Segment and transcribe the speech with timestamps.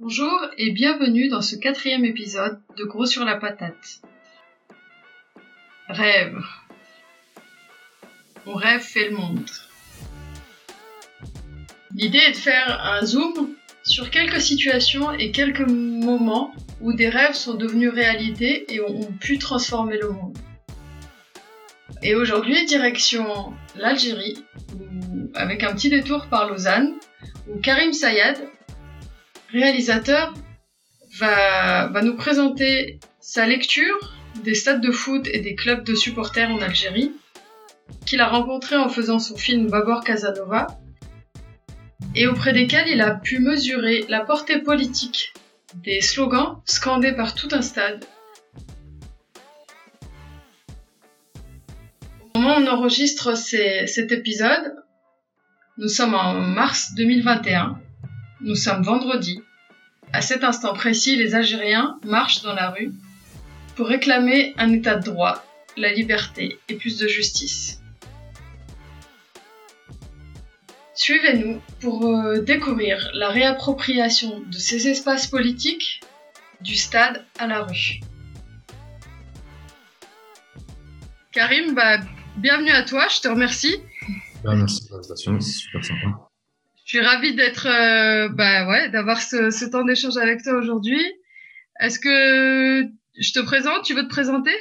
[0.00, 4.00] Bonjour et bienvenue dans ce quatrième épisode de Gros sur la patate.
[5.88, 6.38] Rêve.
[8.46, 9.50] Mon rêve fait le monde.
[11.96, 17.34] L'idée est de faire un zoom sur quelques situations et quelques moments où des rêves
[17.34, 20.38] sont devenus réalité et ont pu transformer le monde.
[22.04, 24.44] Et aujourd'hui, direction l'Algérie,
[25.34, 26.94] avec un petit détour par Lausanne,
[27.48, 28.38] où Karim Sayad,
[29.48, 30.34] réalisateur,
[31.18, 36.60] va, nous présenter sa lecture des stades de foot et des clubs de supporters en
[36.60, 37.12] Algérie,
[38.06, 40.66] qu'il a rencontré en faisant son film Babor Casanova,
[42.14, 45.32] et auprès desquels il a pu mesurer la portée politique
[45.74, 48.04] des slogans scandés par tout un stade.
[52.34, 54.76] Au moment où on enregistre cet épisode,
[55.76, 57.80] nous sommes en mars 2021.
[58.40, 59.42] Nous sommes vendredi.
[60.12, 62.92] À cet instant précis, les Algériens marchent dans la rue
[63.74, 65.44] pour réclamer un état de droit,
[65.76, 67.80] la liberté et plus de justice.
[70.94, 76.00] Suivez-nous pour euh, découvrir la réappropriation de ces espaces politiques
[76.60, 78.00] du stade à la rue.
[81.32, 81.98] Karim, bah,
[82.36, 83.76] bienvenue à toi, je te remercie.
[84.44, 86.27] Bah, merci pour l'invitation, c'est super sympa.
[86.88, 90.98] Je suis ravie d'être, euh, bah ouais, d'avoir ce, ce temps d'échange avec toi aujourd'hui.
[91.80, 92.88] Est-ce que
[93.20, 94.52] je te présente Tu veux te présenter?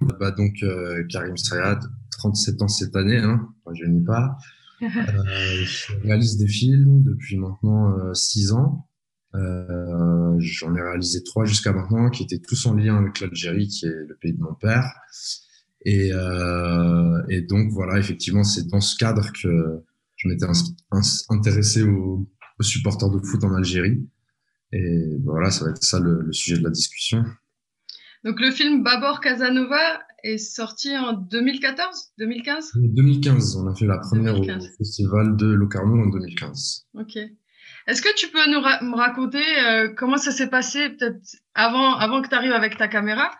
[0.00, 1.80] Bah donc euh, Karim Sayad,
[2.12, 4.38] 37 ans cette année, hein, je n'y pas.
[4.82, 8.88] Euh, je réalise des films depuis maintenant 6 ans.
[9.34, 13.84] Euh, J'en ai réalisé trois jusqu'à maintenant, qui étaient tous en lien avec l'Algérie, qui
[13.86, 14.84] est le pays de mon père.
[15.84, 19.82] Et, euh, et donc voilà, effectivement, c'est dans ce cadre que
[20.16, 20.46] je m'étais
[21.30, 22.28] intéressé aux,
[22.58, 24.06] aux, supporters de foot en Algérie.
[24.72, 27.24] Et voilà, ça va être ça le, le sujet de la discussion.
[28.24, 33.98] Donc le film Babor Casanova est sorti en 2014 2015 2015, on a fait la
[33.98, 34.64] première 2015.
[34.64, 36.86] au festival de Locarno en 2015.
[36.94, 37.18] Ok.
[37.86, 41.20] Est-ce que tu peux nous ra me raconter euh, comment ça s'est passé peut-être
[41.54, 43.30] avant, avant que tu arrives avec ta caméra?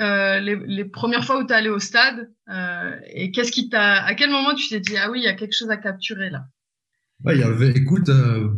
[0.00, 4.04] Euh, les, premières fois où tu es allé au stade euh, et qu'est-ce qui t'a
[4.04, 6.30] à quel moment tu t'es dit ah oui il y a quelque chose à capturer
[6.30, 6.46] là?
[7.24, 8.48] Ouais, il y avait écoute euh,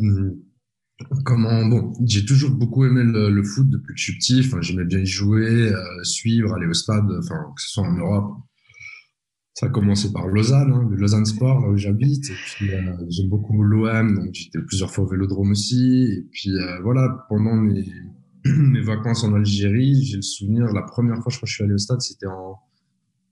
[1.25, 4.51] comment bon j'ai toujours beaucoup aimé le, foot depuis que je suis petit.
[4.61, 8.37] J'aimais bien y jouer suivre aller au stade enfin que ce soit en Europe.
[9.55, 12.29] Ça a commencé par Lausanne hein, le Lausanne Sport là où j'habite.
[12.31, 12.71] Et puis
[13.09, 16.05] j'aime beaucoup l'OM donc j'étais plusieurs fois au Vélodrome aussi.
[16.13, 16.53] Et puis
[16.83, 17.85] voilà pendant mes
[18.45, 21.65] mes vacances en Algérie j'ai le souvenir la première fois je crois que je suis
[21.65, 22.59] allé au stade c'était en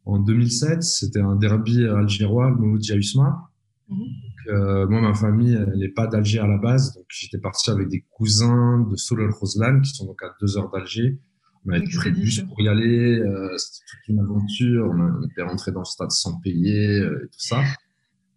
[0.05, 3.51] en 2007 c'était un derby algérois le Moumoudja Usma
[3.89, 4.29] -hmm.
[4.49, 7.89] Euh, moi, ma famille, elle n'est pas d'Alger à la base, donc j'étais parti avec
[7.89, 11.19] des cousins de Solol Roslan, qui sont donc à deux heures d'Alger.
[11.67, 14.91] On avait pris le bus pour y aller, euh, c'était toute une aventure.
[14.91, 17.63] On était rentré dans le stade sans payer euh, et tout ça.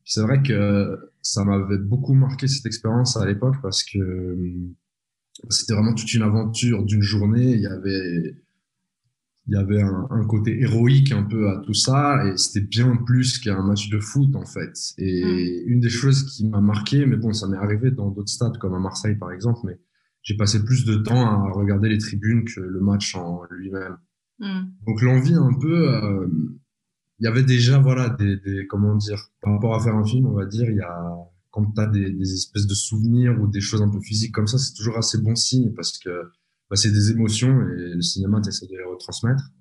[0.04, 4.76] C'est vrai que ça m'avait beaucoup marqué cette expérience à l'époque parce que euh,
[5.50, 7.54] c'était vraiment toute une aventure d'une journée.
[7.54, 8.36] Il y avait
[9.48, 12.96] il y avait un, un, côté héroïque un peu à tout ça et c'était bien
[12.96, 14.74] plus qu'un match de foot en fait.
[14.98, 15.70] Et mmh.
[15.72, 18.76] une des choses qui m'a marqué, mais bon, ça m'est arrivé dans d'autres stades comme
[18.76, 19.80] à Marseille par exemple, mais
[20.22, 23.98] j'ai passé plus de temps à regarder les tribunes que le match en lui-même.
[24.40, 24.62] Mmh.
[24.86, 26.28] Donc l'envie un peu, euh,
[27.20, 30.28] il y avait déjà voilà des, des, comment dire par rapport à faire un film,
[30.28, 31.16] on va dire, il y a
[31.52, 34.58] quand tu as des, espèces de souvenirs ou des choses un peu physiques comme ça,
[34.58, 36.10] c'est toujours assez bon signe parce que
[36.70, 39.52] bah, c'est des émotions et le cinéma, tu essaies de les retransmettre.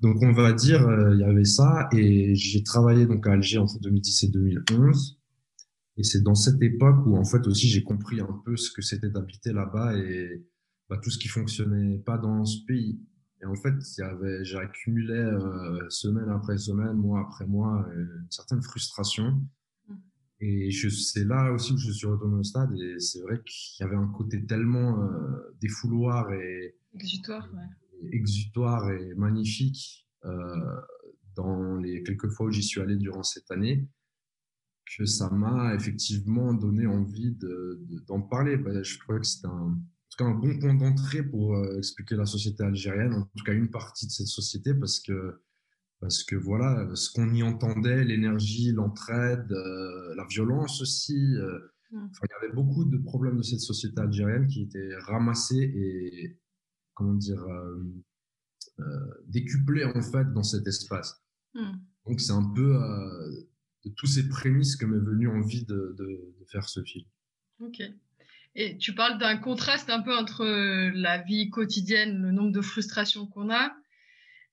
[0.00, 1.88] Donc, on va dire, euh, il y avait ça.
[1.92, 5.18] Et j'ai travaillé donc à Alger entre 2010 et 2011.
[5.96, 8.82] Et c'est dans cette époque où, en fait, aussi, j'ai compris un peu ce que
[8.82, 10.46] c'était d'habiter là-bas et
[10.88, 13.00] bah, tout ce qui fonctionnait pas dans ce pays.
[13.42, 13.74] Et en fait,
[14.42, 19.40] j'ai accumulé euh, semaine après semaine, mois après mois, une certaine frustration.
[20.40, 23.88] Et c'est là aussi où je suis retourné au stade et c'est vrai qu'il y
[23.88, 28.08] avait un côté tellement euh, défouloir et exutoire, ouais.
[28.08, 30.80] et exutoire et magnifique euh,
[31.34, 33.88] dans les quelques fois où j'y suis allé durant cette année
[34.96, 38.56] que ça m'a effectivement donné envie d'en de, de, parler.
[38.82, 39.78] Je trouvais que c'était un,
[40.20, 44.06] un bon point d'entrée pour euh, expliquer la société algérienne, en tout cas une partie
[44.06, 45.40] de cette société, parce que
[46.00, 51.34] parce que voilà, ce qu'on y entendait, l'énergie, l'entraide, euh, la violence aussi.
[51.36, 51.58] Euh,
[51.90, 52.08] mm.
[52.22, 56.38] il y avait beaucoup de problèmes de cette société algérienne qui étaient ramassés et,
[56.94, 61.20] comment dire, euh, décuplés en fait dans cet espace.
[61.54, 61.72] Mm.
[62.06, 62.78] Donc c'est un peu
[63.84, 67.04] de tous ces prémices que m'est venue envie de, de, de, faire ce film.
[67.60, 67.82] Ok.
[68.54, 70.44] Et tu parles d'un contraste un peu entre
[70.94, 73.76] la vie quotidienne, le nombre de frustrations qu'on a,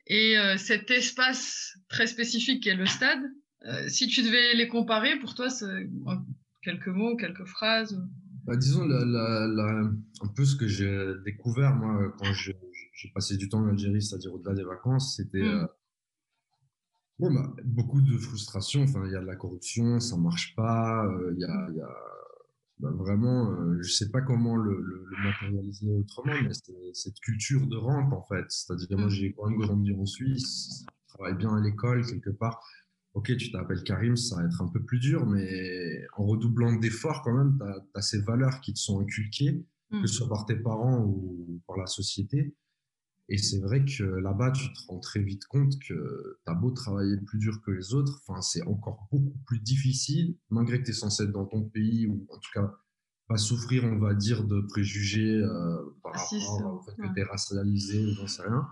[0.07, 3.21] et cet espace très spécifique qu'est le stade.
[3.87, 5.47] si tu devais les comparer, pour toi,
[6.61, 7.99] quelques mots, quelques phrases
[8.45, 12.55] bah, Disons, un peu ce que j'ai découvert, moi, quand j'ai
[13.13, 15.67] passé du temps en Algérie, c'est-à-dire au-delà des vacances, c'était mmh.
[17.17, 18.83] Bon, bah, beaucoup de frustration.
[18.83, 21.05] Enfin, il y a de la corruption, ça marche pas.
[21.05, 21.95] Euh, il y a, y a
[22.79, 27.19] bah, vraiment, euh, je sais pas comment le, le, le matérialiser autrement, mais c'est cette
[27.19, 28.45] culture de rente en fait.
[28.49, 32.61] C'est-à-dire, moi, j'ai quand même grandi en Suisse, je travaille bien à l'école quelque part.
[33.13, 37.21] Ok, tu t'appelles Karim, ça va être un peu plus dur, mais en redoublant d'efforts
[37.23, 40.45] quand même, tu as, as, ces valeurs qui te sont inculquées, que ce soit par
[40.45, 42.53] tes parents ou par la société.
[43.27, 46.71] Et c'est vrai que là-bas, tu te rends très vite compte que tu as beau
[46.71, 50.91] travailler plus dur que les autres, enfin, c'est encore beaucoup plus difficile, malgré que tu
[50.91, 52.71] es censé être dans ton pays, ou en tout cas
[53.27, 57.23] pas souffrir, on va dire, de préjugés euh, par rapport au fait que tu es
[57.23, 58.67] racialisé ou j'en sais rien.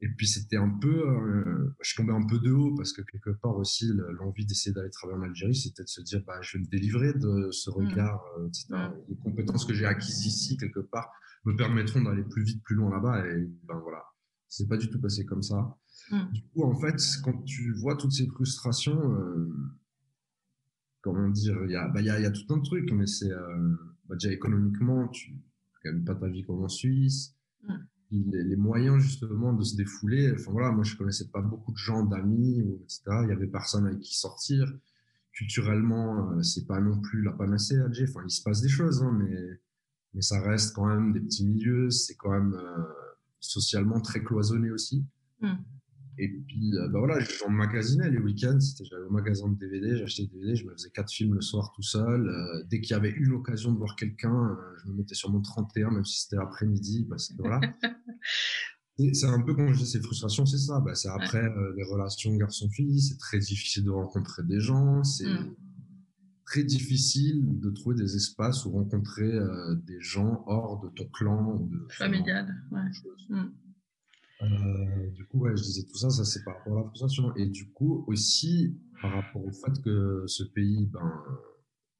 [0.00, 3.30] Et puis c'était un peu, euh, je tombais un peu de haut parce que quelque
[3.30, 3.90] part aussi
[4.20, 7.12] l'envie d'essayer d'aller travailler en Algérie, c'était de se dire, bah, je vais me délivrer
[7.14, 7.74] de ce mmh.
[7.74, 8.66] regard, euh, etc.
[9.08, 11.10] Les compétences que j'ai acquises ici quelque part
[11.44, 13.26] me permettront d'aller plus vite, plus loin là-bas.
[13.26, 14.04] Et ben voilà,
[14.48, 15.76] c'est pas du tout passé comme ça.
[16.10, 16.32] Mmh.
[16.32, 19.52] Du coup, en fait, quand tu vois toutes ces frustrations, euh,
[21.00, 23.32] comment dire, il y a, bah, y, a, y a tout un truc, mais c'est
[23.32, 23.74] euh,
[24.08, 25.34] bah, déjà économiquement, tu
[25.84, 27.34] gagnes pas ta vie comme en Suisse.
[28.10, 30.32] Les, moyens justement de se défouler.
[30.32, 33.02] Enfin voilà, moi je connaissais pas beaucoup de gens, d'amis, etc.
[33.24, 34.72] Il y avait personne avec qui sortir.
[35.32, 38.06] Culturellement, euh, c'est pas non plus la panacée, Alger.
[38.08, 39.60] Enfin, il se passe des choses, hein, mais
[40.14, 41.90] mais ça reste quand même des petits milieux.
[41.90, 42.84] C'est quand même euh,
[43.40, 45.04] socialement très cloisonné aussi.
[45.40, 45.54] Mm.
[46.18, 48.58] Et puis, euh, bah voilà, j'emmagasinais les week-ends.
[48.58, 51.40] C'était, j'allais au magasin de DVD, j'achetais des DVD, je me faisais quatre films le
[51.40, 52.28] soir tout seul.
[52.28, 55.30] Euh, dès qu'il y avait une occasion de voir quelqu'un, euh, je me mettais sur
[55.30, 57.60] mon 31, même si c'était l'après-midi, parce que voilà.
[59.12, 60.80] c'est un peu quand je dis ces frustrations, c'est ça.
[60.80, 65.54] Bah, c'est après les relations garçon-fille, c'est très difficile de rencontrer des gens, c'est mm.
[66.44, 69.38] très difficile de trouver des espaces où rencontrer
[69.86, 71.60] des gens hors de ton clan.
[71.60, 72.80] De, Familial, ouais.
[74.42, 77.34] Euh, du coup, ouais, je disais tout ça, ça c'est par rapport à la frustration.
[77.36, 81.22] Et du coup, aussi, par rapport au fait que ce pays, ben,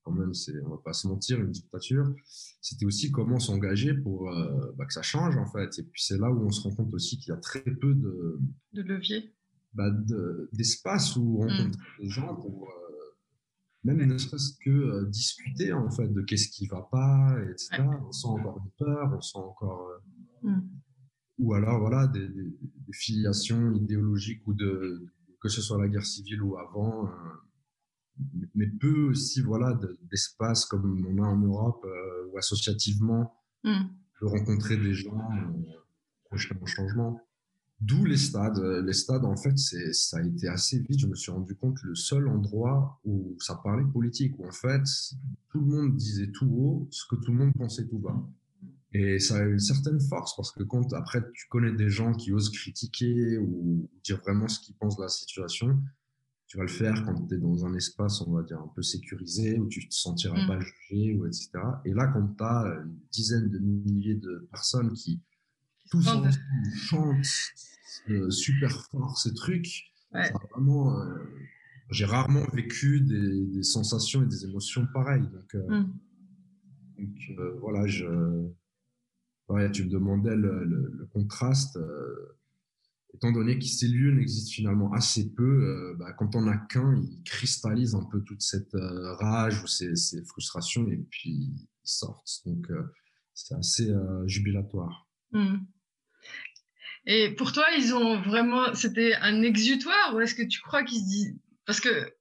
[0.04, 2.14] quand même, c'est, on va pas se mentir, une dictature,
[2.60, 5.78] c'était aussi comment s'engager pour euh, bah, que ça change, en fait.
[5.78, 7.94] Et puis c'est là où on se rend compte aussi qu'il y a très peu
[7.94, 8.40] de...
[8.72, 9.34] De levier.
[9.74, 12.02] Bah, de, d'espace où rencontrer mm.
[12.02, 12.68] des gens pour...
[12.68, 12.74] Euh,
[13.84, 17.82] même ne serait-ce que euh, discuter, en fait, de qu'est-ce qui va pas, etc.
[18.06, 19.90] On sent encore une peur, on sent encore...
[20.42, 20.60] Mm
[21.38, 25.06] ou alors voilà des, des, des, filiations idéologiques ou de
[25.40, 27.10] que ce soit la guerre civile ou avant, euh,
[28.54, 29.78] mais peu aussi voilà
[30.10, 33.32] d'espace comme on a en Europe euh, ou associativement
[33.64, 33.84] mm.
[34.20, 35.76] de rencontrer des gens euh,
[36.24, 37.20] projeter un changement.
[37.80, 38.58] D'où les stades.
[38.84, 40.98] Les stades, en fait, c'est ça a été assez vite.
[40.98, 44.82] Je me suis rendu compte le seul endroit où ça parlait politique, où en fait
[45.50, 48.20] tout le monde disait tout haut ce que tout le monde pensait tout bas.
[48.92, 52.32] Et ça a une certaine force parce que quand après tu connais des gens qui
[52.32, 55.78] osent critiquer ou dire vraiment ce qu'ils pensent de la situation,
[56.48, 58.80] tu vas le faire quand tu es dans un espace, on va dire, un peu
[58.80, 60.46] sécurisé, où tu te sentiras mm.
[60.46, 61.50] pas jugé, ou etc.
[61.84, 65.20] Et là, quand tu as une dizaine de milliers de personnes qui
[65.90, 66.30] tous ensemble
[66.74, 67.26] chantent
[68.08, 70.32] euh, super fort ces trucs, ouais.
[70.50, 71.18] vraiment, euh,
[71.90, 75.28] j'ai rarement vécu des, des, sensations et des émotions pareilles.
[75.28, 75.98] Donc, euh, mm.
[76.98, 78.06] donc euh, voilà, je
[79.48, 81.76] ouais, tu me demandais le, contraste.
[81.76, 82.36] Euh,
[83.14, 86.94] étant donné que ces lieux n'existent finalement assez peu, euh, bah, quand on a qu'un,
[86.94, 89.94] il cristallise un peu toute cette euh, rage ou ces,
[90.26, 92.42] frustrations et puis ils sortent.
[92.44, 92.66] Donc
[93.34, 93.92] c'est assez
[94.26, 95.08] jubilatoire.
[95.32, 95.58] Mmh.
[97.06, 101.00] Et pour toi, ils ont vraiment, c'était un exutoire ou est-ce que tu crois qu'ils
[101.00, 102.12] se disent, parce que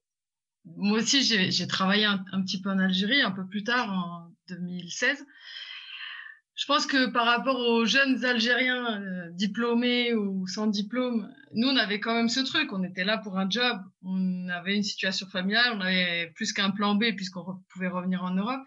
[0.76, 5.24] moi aussi j'ai travaillé un, petit peu en Algérie un peu plus tard en 2016
[6.58, 11.76] je pense que par rapport aux jeunes Algériens euh, diplômés ou sans diplôme, nous on
[11.76, 12.72] avait quand même ce truc.
[12.72, 16.72] On était là pour un job, on avait une situation familiale, on avait plus qu'un
[16.72, 18.60] plan B puisqu'on pouvait revenir en Europe.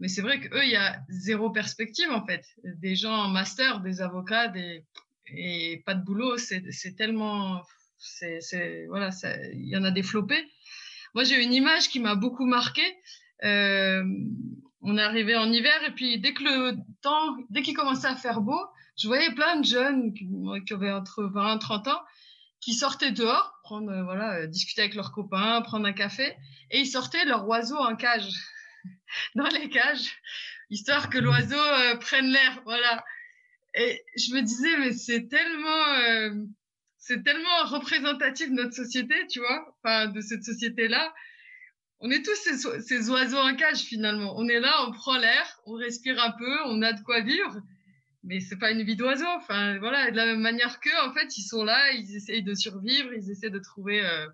[0.00, 2.42] Mais c'est vrai qu'eux, il y a zéro perspective en fait.
[2.64, 4.86] Des gens en master, des avocats, des
[5.28, 7.60] et pas de boulot, c'est tellement,
[7.98, 9.10] c'est voilà,
[9.52, 10.42] il y en a des flopés.
[11.14, 12.82] Moi, j'ai une image qui m'a beaucoup marqué.
[13.44, 14.04] Euh,
[14.82, 18.40] on arrivé en hiver et puis dès que le temps, dès qu'il commençait à faire
[18.40, 18.60] beau,
[18.98, 22.02] je voyais plein de jeunes qui, avaient entre 20 et 30 ans
[22.60, 26.36] qui sortaient dehors, prendre euh, voilà, euh, discuter avec leurs copains, prendre un café
[26.70, 28.28] et ils sortaient leurs oiseaux en cage
[29.34, 30.10] dans les cages
[30.70, 33.04] histoire que l'oiseau euh, prenne l'air, voilà.
[33.74, 36.30] Et je me disais, mais c'est tellement, euh,
[36.98, 41.14] c'est tellement représentatif de notre société, tu vois, enfin de cette société-là.
[42.00, 44.34] On est tous ces, oiseaux en cage finalement.
[44.36, 47.60] On est là, on prend l'air, on respire un peu, on a de quoi vivre,
[48.22, 49.26] mais c'est pas une vie d'oiseau.
[49.36, 52.54] Enfin voilà, de la même manière qu'eux, en fait, ils sont là, ils essayent de
[52.54, 54.26] survivre, ils essaient de trouver euh,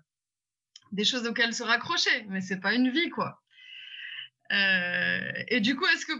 [0.91, 3.43] des choses auxquelles se raccrocher, mais c'est pas une vie quoi.
[4.51, 6.13] Euh, et du coup, est-ce que,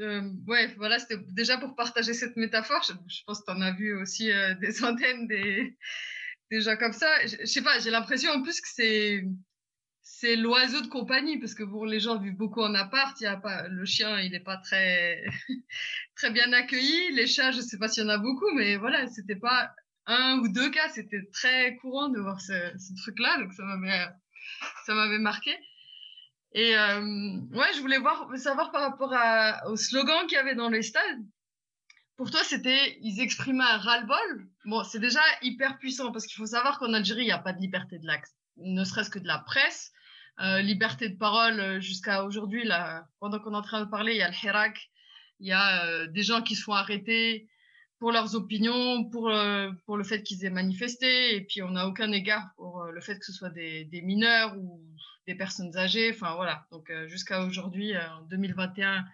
[0.00, 2.82] euh, ouais, voilà, c'était déjà pour partager cette métaphore.
[2.82, 5.76] Je, je pense que tu en as vu aussi euh, des centaines des,
[6.50, 7.08] des gens comme ça.
[7.26, 9.24] Je, je sais pas, j'ai l'impression en plus que c'est
[10.08, 13.20] c'est l'oiseau de compagnie parce que bon, les gens vivent beaucoup en appart.
[13.20, 15.24] Y a pas le chien, il est pas très
[16.14, 17.12] très bien accueilli.
[17.12, 19.74] Les chats, je sais pas s'il y en a beaucoup, mais voilà, c'était pas
[20.06, 20.88] un ou deux cas.
[20.90, 22.54] C'était très courant de voir ce,
[23.02, 24.06] truc-là, donc ça m'avait
[24.86, 25.50] ça m'avait marqué.
[26.52, 29.12] Et euh, ouais, je voulais voir, savoir par rapport
[29.66, 31.26] au slogan qu'il y avait dans les stades.
[32.16, 34.48] Pour toi, c'était, ils exprimaient un ras-le-bol.
[34.66, 37.52] Bon, c'est déjà hyper puissant parce qu'il faut savoir qu'en Algérie, il n'y a pas
[37.52, 39.92] de liberté de l'axe, ne serait-ce que de la presse.
[40.40, 42.68] Euh, liberté de parole euh, jusqu'à aujourd'hui,
[43.20, 44.90] pendant qu'on est en train de parler, il y a le Hirak,
[45.40, 47.48] il y a euh, des gens qui se font arrêter
[47.98, 49.32] pour leurs opinions, pour
[49.86, 53.18] pour le fait qu'ils aient manifesté, et puis on n'a aucun égard pour le fait
[53.18, 54.82] que ce soit des, des mineurs ou
[55.26, 56.10] des personnes âgées.
[56.12, 56.66] Enfin voilà.
[56.70, 59.06] Donc jusqu'à aujourd'hui, en 2021,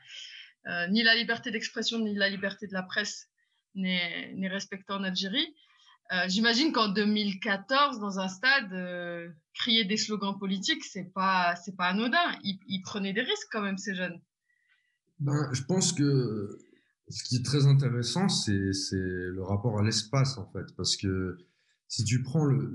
[0.67, 3.29] euh, ni la liberté d'expression ni la liberté de la presse
[3.75, 5.55] n'est respectée en Algérie.
[6.29, 12.19] J'imagine qu'en 2014, dans un stade, crier des slogans politiques, c'est pas c'est pas anodin.
[12.45, 14.21] Ils, ils, prenaient des risques quand même ces jeunes.
[15.21, 16.59] Ben, je pense que
[17.09, 21.39] ce qui est très intéressant, c'est le rapport à l'espace en fait, parce que
[21.89, 22.73] si tu prends le,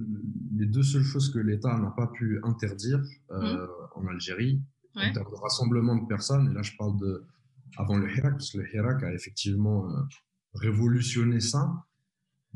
[0.55, 3.01] les deux seules choses que l'État n'a pas pu interdire
[3.31, 3.69] euh, mmh.
[3.95, 4.61] en Algérie,
[4.95, 5.09] ouais.
[5.09, 7.25] en termes de rassemblement de personnes, et là je parle de
[7.77, 10.01] avant le Hirak, parce que le Hirak a effectivement euh,
[10.53, 11.86] révolutionné ça,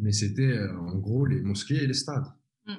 [0.01, 2.25] mais c'était euh, en gros les mosquées et les stades.
[2.67, 2.73] Mmh.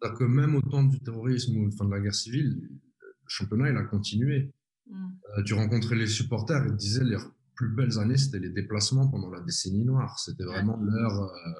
[0.00, 2.68] C'est-à-dire que même au temps du terrorisme ou fin de la guerre civile,
[3.00, 4.52] le championnat il a continué.
[4.90, 5.06] Mmh.
[5.38, 7.16] Euh, tu rencontrais les supporters, ils disaient les
[7.54, 10.18] plus belles années c'était les déplacements pendant la décennie noire.
[10.18, 10.90] C'était vraiment ouais.
[10.90, 11.52] leur euh,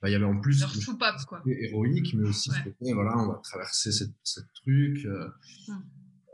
[0.00, 2.92] bah, il y avait en plus leur soupape quoi héroïque mais aussi ouais.
[2.92, 5.28] voilà on va traverser cette, cette truc euh,
[5.68, 5.82] hum.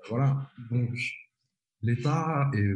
[0.09, 0.91] voilà donc
[1.83, 2.69] l'État et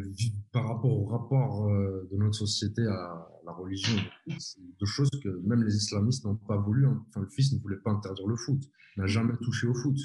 [0.52, 3.96] par rapport au rapport de notre société à la religion
[4.38, 7.04] c'est deux choses que même les islamistes n'ont pas voulu hein.
[7.08, 8.62] enfin le fils ne voulait pas interdire le foot
[8.96, 9.96] il n'a jamais touché au foot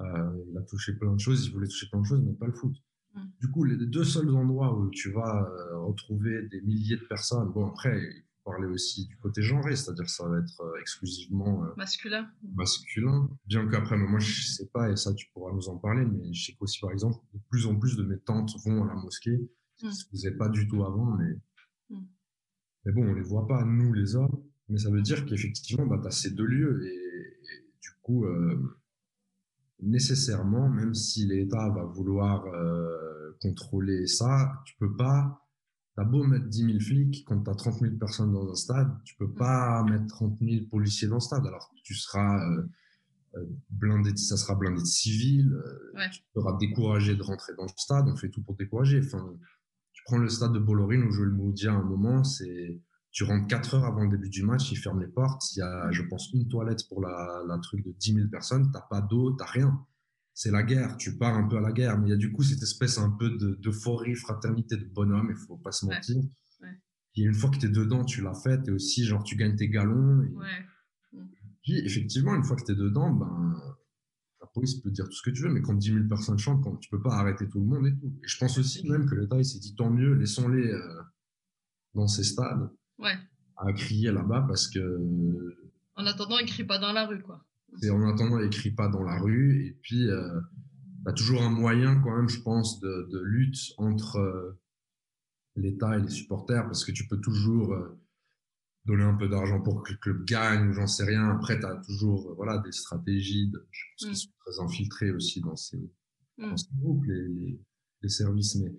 [0.00, 2.46] euh, il a touché plein de choses il voulait toucher plein de choses mais pas
[2.46, 2.74] le foot
[3.14, 3.30] hum.
[3.40, 7.50] du coup, les deux seuls endroits où tu vas euh, retrouver des milliers de personnes,
[7.52, 8.00] bon après,
[8.46, 12.30] parler aussi du côté genré, c'est-à-dire ça va être euh, exclusivement euh, masculin.
[12.54, 13.28] Masculin.
[13.46, 16.46] Bien qu'après, moi je sais pas et ça tu pourras nous en parler, mais je
[16.46, 19.36] sais qu'aussi par exemple de plus en plus de mes tantes vont à la mosquée,
[19.82, 19.90] mm.
[19.90, 21.34] ce qu'ils faisaient pas du tout avant, mais
[21.90, 22.04] mm.
[22.86, 26.00] Mais bon on les voit pas nous les hommes, mais ça veut dire qu'effectivement bah
[26.02, 28.78] t'as ces deux lieux et, et du coup euh,
[29.82, 35.42] nécessairement même si l'État va vouloir euh, contrôler ça, tu peux pas
[35.96, 39.16] T'as beau mettre 10 000 flics quand t'as 30 000 personnes dans un stade, tu
[39.16, 41.46] peux pas mettre 30 000 policiers dans le stade.
[41.46, 42.66] Alors tu seras euh,
[43.70, 45.56] blindé, ça sera blindé de civils.
[45.94, 46.10] Ouais.
[46.12, 48.04] Tu seras découragé de rentrer dans le stade.
[48.08, 49.00] On fait tout pour décourager.
[49.02, 49.55] Enfin, tu
[50.06, 53.46] prends le stade de Bollorine où je le Moudia à un moment, c'est tu rentres
[53.46, 55.42] 4 heures avant le début du match, ils ferment les portes.
[55.54, 58.70] Il y a, je pense, une toilette pour la, la truc de 10 000 personnes.
[58.72, 59.86] T'as pas d'eau, t'as rien
[60.36, 62.30] c'est la guerre, tu pars un peu à la guerre, mais il y a du
[62.30, 66.16] coup cette espèce un peu d'euphorie, de, fraternité de bonhomme, il faut pas se mentir.
[66.16, 66.68] Ouais.
[66.68, 66.78] Ouais.
[67.14, 69.56] Et une fois que tu es dedans, tu l'as fait, et aussi genre tu gagnes
[69.56, 70.22] tes galons.
[70.22, 70.28] Et...
[70.28, 71.22] Ouais.
[71.62, 73.56] Puis effectivement, une fois que tu es dedans, ben
[74.56, 76.64] la police peut dire tout ce que tu veux, mais quand 10 000 personnes chantent,
[76.64, 78.12] quand tu peux pas arrêter tout le monde et tout.
[78.24, 81.02] Et je pense aussi même que l'État s'est dit tant mieux, laissons-les euh,
[81.94, 83.16] dans ces stades ouais.
[83.56, 85.56] à crier là-bas parce que.
[85.94, 87.44] En attendant, ils crient pas dans la rue, quoi.
[87.82, 89.66] Et en attendant, écrit pas dans la rue.
[89.66, 90.40] Et puis, euh,
[91.04, 94.58] t'as toujours un moyen quand même, je pense, de, de lutte entre euh,
[95.56, 97.98] l'État et les supporters, parce que tu peux toujours euh,
[98.86, 101.30] donner un peu d'argent pour que le club gagne, ou j'en sais rien.
[101.30, 104.12] Après, t'as toujours, euh, voilà, des stratégies, de, je pense, mm.
[104.12, 105.78] qui sont très infiltrées aussi dans ces,
[106.38, 106.50] mm.
[106.50, 107.60] dans ces groupes, les, les,
[108.02, 108.56] les services.
[108.56, 108.72] Mais,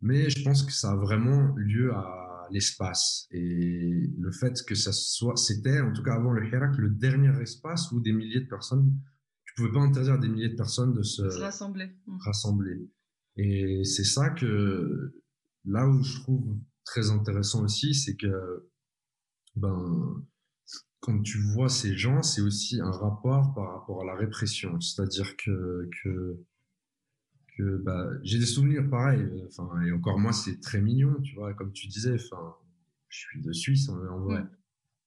[0.00, 4.92] mais je pense que ça a vraiment lieu à l'espace et le fait que ça
[4.92, 8.48] soit, c'était en tout cas avant le Hirak le dernier espace où des milliers de
[8.48, 8.92] personnes,
[9.44, 11.90] tu pouvais pas interdire à des milliers de personnes de se, se rassembler.
[12.06, 12.16] Mmh.
[12.24, 12.90] rassembler.
[13.36, 15.14] Et c'est ça que
[15.64, 18.69] là où je trouve très intéressant aussi, c'est que
[19.56, 20.24] ben
[21.00, 25.36] quand tu vois ces gens, c'est aussi un rapport par rapport à la répression, c'est-à-dire
[25.36, 26.38] que que
[27.56, 29.26] que bah, j'ai des souvenirs pareils.
[29.48, 32.14] Enfin, et encore moi, c'est très mignon, tu vois, comme tu disais.
[32.14, 32.54] Enfin,
[33.08, 34.44] je suis de Suisse en, vrai,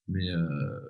[0.08, 0.80] mais euh,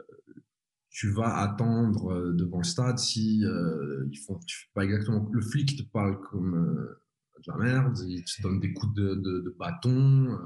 [0.91, 4.39] tu vas attendre euh, devant le stade si euh, ils font
[4.75, 7.03] pas exactement le flic te parle comme euh,
[7.45, 10.39] de la merde, il te donne des coups de, de, de bâton.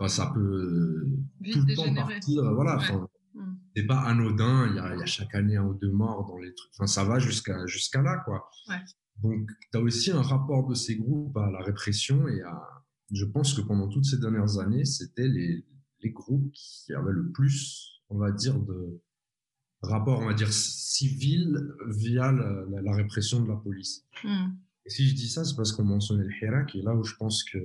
[0.00, 1.06] Euh, enfin, ça peut
[1.40, 2.54] Vite tout le temps partir.
[2.54, 2.78] Voilà.
[3.34, 3.56] Mm.
[3.76, 4.68] C'est pas anodin.
[4.70, 6.70] Il y, a, il y a chaque année un ou deux morts dans les trucs.
[6.76, 8.48] Enfin, ça va jusqu'à jusqu'à là, quoi.
[8.68, 8.76] Ouais.
[9.22, 12.60] Donc, tu as aussi un rapport de ces groupes à la répression et à.
[13.12, 15.64] Je pense que pendant toutes ces dernières années, c'était les,
[16.02, 19.00] les groupes qui avaient le plus, on va dire, de
[19.82, 24.04] rapport, on va dire, civil via la, la, la répression de la police.
[24.24, 24.46] Mm.
[24.86, 27.14] Et si je dis ça, c'est parce qu'on mentionnait le Hirak, et là où je
[27.16, 27.58] pense que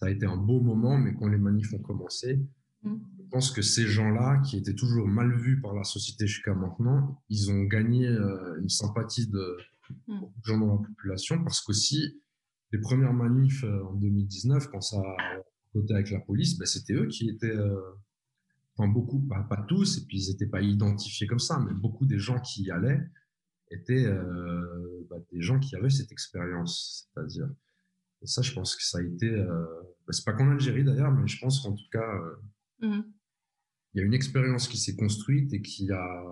[0.00, 2.40] ça a été un beau moment, mais quand les manifs ont commencé,
[2.82, 2.96] mm.
[3.18, 7.22] je pense que ces gens-là, qui étaient toujours mal vus par la société jusqu'à maintenant,
[7.28, 9.56] ils ont gagné euh, une sympathie de
[10.08, 10.20] mm.
[10.42, 12.22] gens dans la population, parce qu'aussi,
[12.72, 15.16] les premières manifs euh, en 2019, quand ça a
[15.72, 17.46] côté avec la police, ben, c'était eux qui étaient...
[17.46, 17.78] Euh,
[18.76, 22.06] enfin beaucoup, pas, pas tous, et puis ils n'étaient pas identifiés comme ça, mais beaucoup
[22.06, 23.00] des gens qui y allaient
[23.72, 24.10] étaient
[25.08, 27.48] bah, des gens qui avaient cette expérience, c'est-à-dire.
[28.22, 29.26] Et ça, je pense que ça a été.
[29.26, 29.64] Euh,
[30.06, 31.98] bah, c'est pas qu'en Algérie d'ailleurs, mais je pense qu'en tout cas,
[32.82, 33.04] euh, mm.
[33.94, 36.22] il y a une expérience qui s'est construite et qui a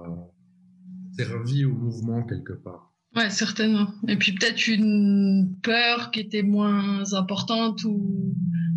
[1.16, 2.94] servi au mouvement quelque part.
[3.16, 3.94] Ouais, certainement.
[4.06, 8.34] Et puis peut-être une peur qui était moins importante ou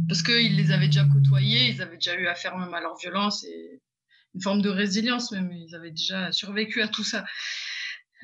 [0.08, 3.44] parce qu'ils les avaient déjà côtoyés, ils avaient déjà eu affaire même à leur violence
[3.46, 3.82] et
[4.34, 5.52] une forme de résilience même.
[5.52, 7.26] Ils avaient déjà survécu à tout ça.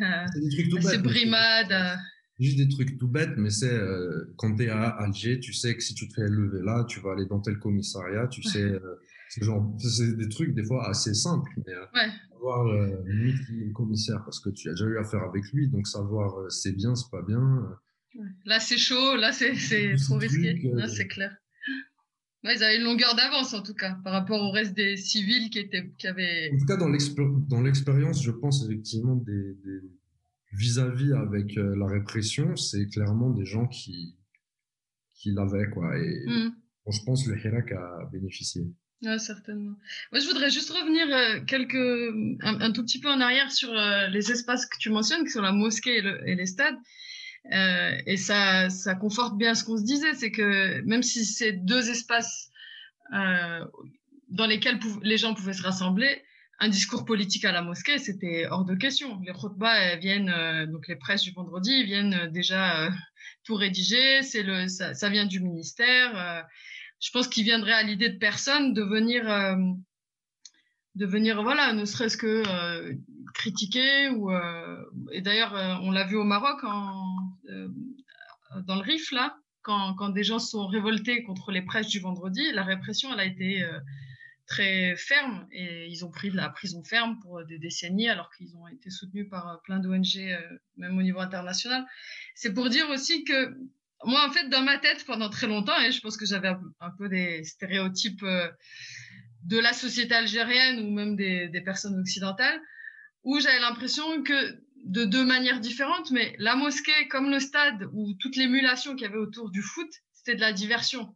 [0.02, 0.86] Euh, c'est des trucs tout bêtes.
[0.86, 1.72] Ces brimades.
[1.72, 1.96] Euh.
[2.40, 5.76] Juste des trucs tout bêtes, mais c'est euh, quand tu es à Alger, tu sais
[5.76, 8.62] que si tu te fais lever là, tu vas aller dans tel commissariat, tu sais,
[8.62, 8.80] euh,
[9.30, 12.12] c'est genre, c'est des trucs des fois assez simples, mais euh, ouais.
[12.32, 16.40] savoir euh, le commissaire parce que tu as déjà eu affaire avec lui, donc savoir
[16.40, 17.68] euh, c'est bien, c'est pas bien.
[18.16, 18.26] Ouais.
[18.46, 21.36] Là c'est chaud, là c'est c'est trop risqué, là c'est clair.
[22.44, 25.50] Ouais, ils avaient une longueur d'avance en tout cas par rapport au reste des civils
[25.50, 26.52] qui étaient qui avaient.
[26.54, 29.82] En tout cas dans l'expérience, je pense effectivement des, des
[30.54, 34.16] vis-à-vis avec euh, la répression, c'est clairement des gens qui,
[35.16, 35.98] qui l'avaient, quoi.
[35.98, 36.56] Et mm.
[36.86, 38.64] bon, je pense que le Hirak a bénéficié.
[39.04, 39.76] Ouais, certainement.
[40.12, 41.76] Moi, je voudrais juste revenir euh, quelques,
[42.42, 45.30] un, un, tout petit peu en arrière sur euh, les espaces que tu mentionnes, qui
[45.30, 46.78] sont la mosquée et, le, et les stades.
[47.54, 51.54] Euh, et ça, ça conforte bien ce qu'on se disait, c'est que même si c'est
[51.54, 52.50] deux espaces
[53.14, 53.64] euh,
[54.30, 56.24] dans lesquels les gens pouvaient se rassembler,
[56.60, 59.20] un discours politique à la mosquée, c'était hors de question.
[59.22, 62.90] Les khutbahs viennent, euh, donc les presses du vendredi viennent euh, déjà euh,
[63.44, 64.24] tout rédiger.
[64.24, 66.46] C'est le, ça, vient du ministère.
[67.00, 69.24] Je pense qu'il viendrait à l'idée de personne de venir,
[70.96, 72.44] de venir, voilà, ne serait-ce que
[73.36, 74.32] critiquer ou.
[75.12, 77.16] et d'ailleurs, on l'a vu au Maroc, en,
[78.66, 82.52] dans le Rif là, quand, quand des gens sont révoltés contre les presses du vendredi,
[82.52, 83.64] la répression, elle a été
[84.48, 88.56] très ferme et ils ont pris de la prison ferme pour des décennies alors qu'ils
[88.56, 90.40] ont été soutenus par euh, plein d'ONG euh,
[90.78, 91.86] même au niveau international.
[92.34, 93.54] C'est pour dire aussi que
[94.06, 96.92] moi en fait dans ma tête pendant très longtemps et je pense que j'avais un
[96.98, 98.50] peu des stéréotypes euh,
[99.44, 102.60] de la société algérienne ou même des, des personnes occidentales
[103.24, 108.14] où j'avais l'impression que de deux manières différentes mais la mosquée comme le stade ou
[108.20, 111.16] toute l'émulation qu'il y avait autour du foot c'était de la diversion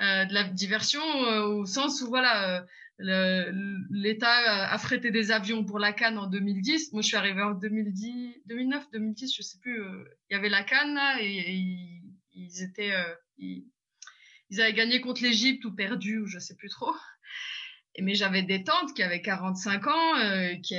[0.00, 2.64] euh, de la diversion euh, au sens où voilà
[3.00, 3.52] euh,
[3.90, 6.92] l'État a frété des avions pour la Cannes en 2010.
[6.92, 9.82] Moi, je suis arrivée en 2010, 2009, 2010, je sais plus.
[10.30, 11.52] Il y avait la Cannes et,
[12.34, 12.92] ils, étaient,
[13.36, 13.66] ils,
[14.60, 16.94] avaient gagné contre l'Égypte ou perdu ou je sais plus trop.
[17.94, 20.76] Et, mais j'avais des tantes qui avaient 45 ans, qui,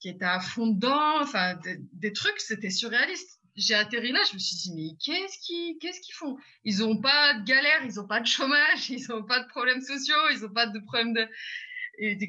[0.00, 1.22] qui étaient à fond dedans.
[1.22, 5.38] Enfin, des, des trucs, c'était surréaliste j'ai atterri là, je me suis dit, mais qu'est-ce
[5.38, 6.38] qu'ils, qu'est-ce qu'ils font?
[6.64, 9.82] Ils ont pas de galère, ils ont pas de chômage, ils ont pas de problèmes
[9.82, 11.28] sociaux, ils ont pas de problèmes de,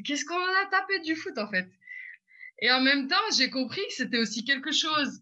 [0.03, 1.67] qu'est-ce qu'on a tapé du foot, en fait?
[2.59, 5.21] Et en même temps, j'ai compris que c'était aussi quelque chose,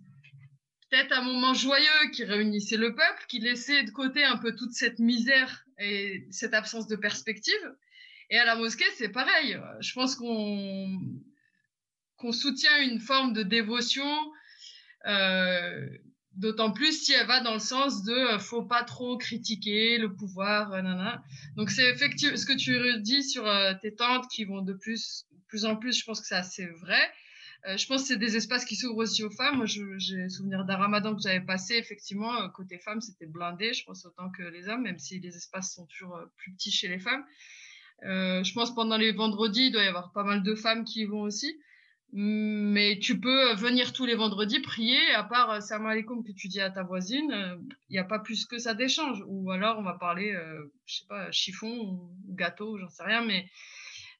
[0.89, 4.73] peut-être un moment joyeux qui réunissait le peuple, qui laissait de côté un peu toute
[4.73, 7.75] cette misère et cette absence de perspective.
[8.29, 9.59] Et à la mosquée, c'est pareil.
[9.79, 10.99] Je pense qu'on,
[12.17, 14.30] qu'on soutient une forme de dévotion,
[16.35, 20.13] D'autant plus si elle va dans le sens de euh, faut pas trop critiquer le
[20.13, 21.21] pouvoir, euh, nana.
[21.57, 25.25] Donc c'est effectivement ce que tu dis sur euh, tes tantes qui vont de plus,
[25.49, 25.99] plus en plus.
[25.99, 27.01] Je pense que c'est assez vrai.
[27.67, 29.57] Euh, je pense que c'est des espaces qui s'ouvrent aussi aux femmes.
[29.57, 31.75] Moi, j'ai souvenir d'un ramadan que j'avais passé.
[31.75, 33.73] Effectivement, côté femmes, c'était blindé.
[33.73, 36.87] Je pense autant que les hommes, même si les espaces sont toujours plus petits chez
[36.87, 37.25] les femmes.
[38.01, 41.05] je pense pendant les vendredis, il doit y avoir pas mal de femmes qui y
[41.05, 41.61] vont aussi.
[42.13, 46.49] Mais tu peux venir tous les vendredis prier, à part euh, salam alaikum que tu
[46.49, 47.57] dis à ta voisine,
[47.89, 49.23] il n'y a pas plus que ça d'échange.
[49.27, 50.37] Ou alors on va parler,
[50.85, 53.49] je sais pas, chiffon ou gâteau, j'en sais rien, mais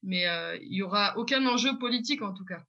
[0.04, 0.25] mais
[0.62, 2.63] il y aura aucun enjeu politique en tout cas.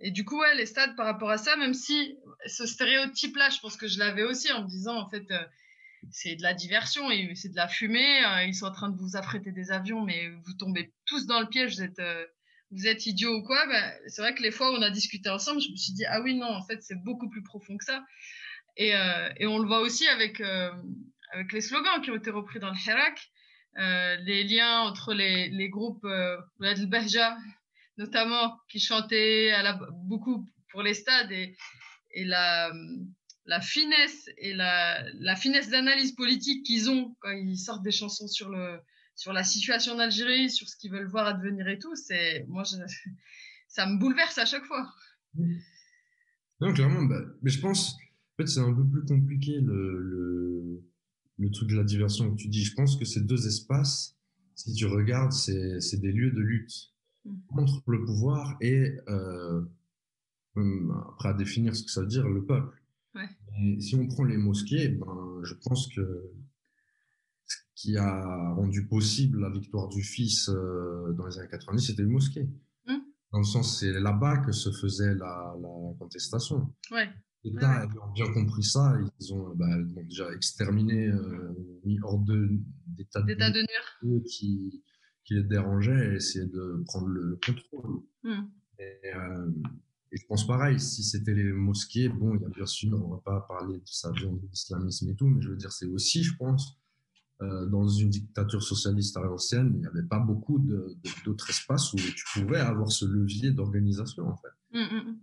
[0.00, 3.60] et du coup, ouais, les stades par rapport à ça, même si ce stéréotype-là, je
[3.60, 5.30] pense que je l'avais aussi en me disant en fait
[6.10, 8.24] c'est de la diversion c'est de la fumée.
[8.24, 11.40] Euh, ils sont en train de vous affréter des avions, mais vous tombez tous dans
[11.40, 11.76] le piège.
[11.76, 12.24] Vous êtes, euh,
[12.70, 15.28] vous êtes idiot ou quoi ben, C'est vrai que les fois où on a discuté
[15.30, 17.84] ensemble, je me suis dit ah oui non, en fait c'est beaucoup plus profond que
[17.84, 18.04] ça.
[18.76, 22.58] Et, euh, et on le voit aussi avec avec les slogans qui ont été repris
[22.58, 23.30] dans le Hirak,
[24.24, 26.36] les liens entre les, les groupes euh,
[27.96, 29.52] notamment qui chantaient
[30.04, 31.56] beaucoup pour les stades et,
[32.12, 32.70] et la
[33.48, 38.28] la finesse et la, la finesse d'analyse politique qu'ils ont quand ils sortent des chansons
[38.28, 38.78] sur le
[39.18, 42.76] sur la situation d'Algérie, sur ce qu'ils veulent voir advenir et tout, c'est moi je,
[43.68, 44.94] ça me bouleverse à chaque fois.
[46.60, 50.84] Non, clairement, bah, mais je pense en fait c'est un peu plus compliqué le, le,
[51.38, 52.64] le truc de la diversion que tu dis.
[52.64, 54.16] Je pense que ces deux espaces,
[54.54, 56.92] si tu regardes, c'est c'est des lieux de lutte
[57.24, 57.38] mm.
[57.48, 59.62] contre le pouvoir et euh,
[61.08, 62.80] après à définir ce que ça veut dire le peuple.
[63.60, 66.30] Et si on prend les mosquées, ben, je pense que
[67.78, 72.08] qui a rendu possible la victoire du fils euh, dans les années 90, c'était les
[72.08, 72.48] mosquées.
[72.88, 73.00] Hum.
[73.32, 76.74] Dans le sens, c'est là-bas que se faisait la, la contestation.
[76.90, 77.08] Ouais.
[77.44, 77.92] L'État ouais.
[78.16, 78.98] bien compris ça.
[79.20, 84.82] Ils ont, bah, déjà exterminé, euh, mis hors d'état de, de nuire qui,
[85.24, 88.02] qui les dérangeait et essayé de prendre le, le contrôle.
[88.80, 89.50] Et, euh,
[90.10, 93.10] et je pense pareil, si c'était les mosquées, bon, il y a bien sûr, on
[93.10, 96.24] va pas parler de ça de l'islamisme et tout, mais je veux dire, c'est aussi,
[96.24, 96.77] je pense,
[97.40, 100.58] euh, dans une dictature socialiste à l'ancienne, il n'y avait pas beaucoup
[101.24, 104.78] d'autres espaces où tu pouvais avoir ce levier d'organisation, en fait.
[104.78, 105.18] Mmh, mmh.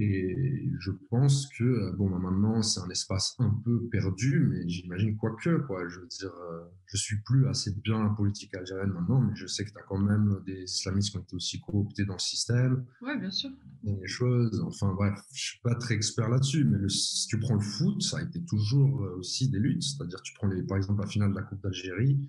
[0.00, 4.68] Et je pense que, euh, bon, bah, maintenant, c'est un espace un peu perdu, mais
[4.68, 5.88] j'imagine quoi que, quoi.
[5.88, 9.48] Je veux dire, euh, je suis plus assez bien en politique algérienne maintenant, mais je
[9.48, 12.20] sais que tu as quand même des islamistes qui ont été aussi cooptés dans le
[12.20, 12.86] système.
[13.02, 13.50] Ouais, bien sûr.
[13.82, 14.62] Des choses.
[14.64, 18.00] Enfin, bref, je suis pas très expert là-dessus, mais le, si tu prends le foot,
[18.00, 19.82] ça a été toujours euh, aussi des luttes.
[19.82, 22.20] C'est-à-dire, tu prends les, par exemple, la finale de la Coupe d'Algérie,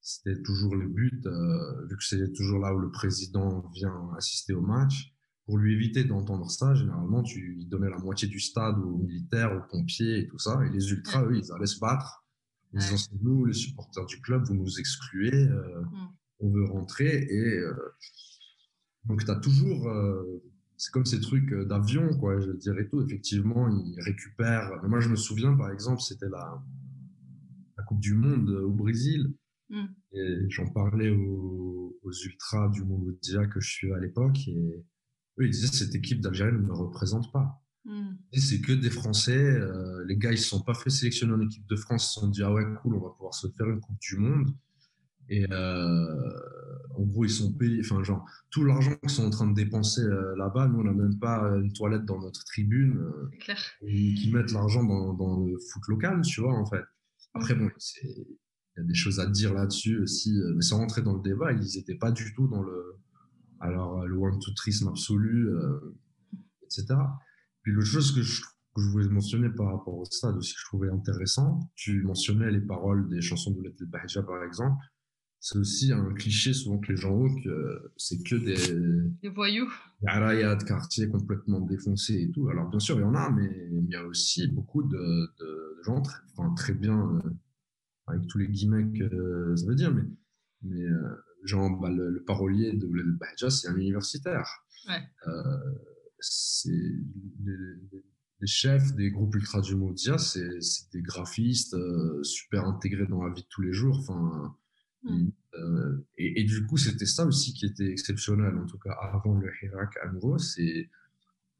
[0.00, 4.54] c'était toujours le but, euh, vu que c'est toujours là où le président vient assister
[4.54, 5.12] au match
[5.46, 9.52] pour lui éviter d'entendre ça, généralement, tu lui donnais la moitié du stade aux militaires,
[9.52, 10.64] aux pompiers et tout ça.
[10.64, 12.24] Et les ultras, eux, ils allaient se battre.
[12.72, 12.88] Ils ouais.
[12.88, 16.08] disaient, nous, les supporters du club, vous nous excluez, euh, mm.
[16.40, 17.24] on veut rentrer.
[17.28, 17.74] Et euh,
[19.04, 19.88] donc, tu as toujours...
[19.88, 20.42] Euh,
[20.76, 23.02] c'est comme ces trucs d'avion, quoi, je dirais tout.
[23.02, 24.80] Effectivement, ils récupèrent...
[24.82, 26.62] Mais moi, je me souviens, par exemple, c'était la,
[27.76, 29.34] la Coupe du Monde au Brésil.
[29.70, 29.86] Mm.
[30.12, 34.38] Et j'en parlais aux, aux ultras du Mongolia que je suivais à l'époque.
[34.46, 34.84] Et
[35.38, 37.62] eux, ils disaient cette équipe d'Algérie ne me représente pas.
[37.84, 38.14] Mm.
[38.34, 39.36] C'est que des Français.
[39.36, 42.04] Euh, les gars, ils se sont pas fait sélectionner en équipe de France.
[42.04, 44.16] Ils se sont dit ah ouais cool, on va pouvoir se faire une Coupe du
[44.16, 44.50] Monde.
[45.28, 46.30] Et euh,
[46.96, 47.80] en gros, ils sont payés.
[47.84, 50.92] Enfin, genre tout l'argent qu'ils sont en train de dépenser euh, là-bas, nous on n'a
[50.92, 53.00] même pas une toilette dans notre tribune.
[53.40, 53.58] Clair.
[53.82, 56.82] Et qui mettent l'argent dans, dans le foot local, tu vois en fait.
[57.34, 58.26] Après bon, il
[58.76, 61.78] y a des choses à dire là-dessus aussi, mais sans rentrer dans le débat, ils
[61.78, 63.01] étaient pas du tout dans le
[63.62, 65.96] alors le one-to-trisme absolu, euh,
[66.64, 66.86] etc.
[67.62, 68.42] Puis l'autre chose que je,
[68.74, 72.50] que je voulais mentionner par rapport au stade aussi que je trouvais intéressant, tu mentionnais
[72.50, 74.76] les paroles des chansons de Letel Bahja par exemple,
[75.38, 79.70] c'est aussi un cliché souvent que les gens ont que c'est que des, des voyous,
[80.00, 82.48] des de quartier complètement défoncés et tout.
[82.48, 85.82] Alors bien sûr il y en a, mais il y a aussi beaucoup de, de
[85.84, 87.30] gens très, enfin, très bien, euh,
[88.08, 90.04] avec tous les guillemets que ça veut dire, mais,
[90.62, 90.84] mais
[91.44, 94.64] genre bah, le, le, parolier de le Bahja, c'est un universitaire.
[94.88, 95.02] Ouais.
[95.26, 95.74] Euh,
[96.18, 97.56] c'est les,
[98.40, 100.58] les, chefs des groupes ultra du Modia, c'est
[100.92, 103.98] des graphistes euh, super intégrés dans la vie de tous les jours.
[103.98, 104.56] Enfin,
[105.04, 105.28] mm.
[105.54, 109.38] euh, et, et, du coup, c'était ça aussi qui était exceptionnel, en tout cas avant
[109.38, 110.90] le Hirak à nouveau, c'est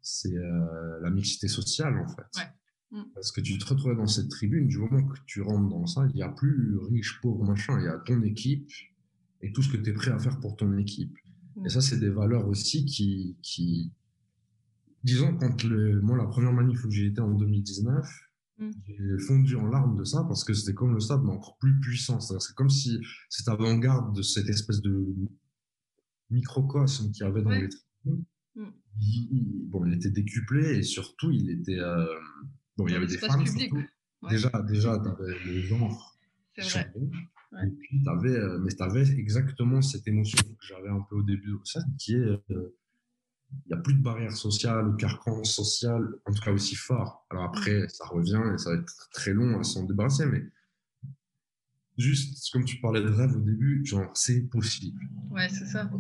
[0.05, 2.41] c'est la mixité sociale en fait.
[2.41, 2.49] Ouais.
[2.93, 3.05] Mm.
[3.15, 6.07] Parce que tu te retrouves dans cette tribune, du moment que tu rentres dans ça,
[6.11, 8.69] il n'y a plus riche, pauvre, machin, il y a ton équipe,
[9.43, 11.17] et tout ce que tu es prêt à faire pour ton équipe.
[11.65, 13.93] Et ça, c'est des valeurs aussi qui, qui,
[15.05, 18.07] disons, quand le, moi, la première manif où j'ai été en 2019,
[18.59, 18.71] mm.
[18.87, 21.79] j'ai fondu en larmes de ça parce que c'était comme le stade, mais encore plus
[21.81, 22.21] puissant.
[22.21, 25.15] C'est comme si cette avant-garde de cette espèce de
[26.31, 27.63] microcosme qu'il y avait dans ouais.
[27.63, 28.25] les tribunes,
[28.55, 28.71] mm.
[29.01, 32.07] il, bon, il était décuplé et surtout, il était, euh,
[32.79, 33.77] bon, il y avait des femmes, surtout.
[33.77, 34.31] Ouais.
[34.31, 36.17] Déjà, déjà, t'avais le genre.
[36.57, 36.93] C'est
[37.63, 41.23] Et puis, avais, euh, mais tu avais exactement cette émotion que j'avais un peu au
[41.23, 42.77] début de ça, qui est euh,
[43.67, 47.27] il n'y a plus de barrière sociale, le carcan social, en tout cas aussi fort.
[47.31, 50.43] Alors après, ça revient et ça va être très long à s'en débarrasser, mais
[51.99, 55.01] juste comme tu parlais de rêve au début, genre c'est possible.
[55.31, 55.91] Ouais, c'est ça.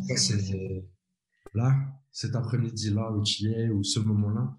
[1.54, 1.74] là,
[2.10, 4.56] cet après-midi-là où tu y es, ou ce moment-là,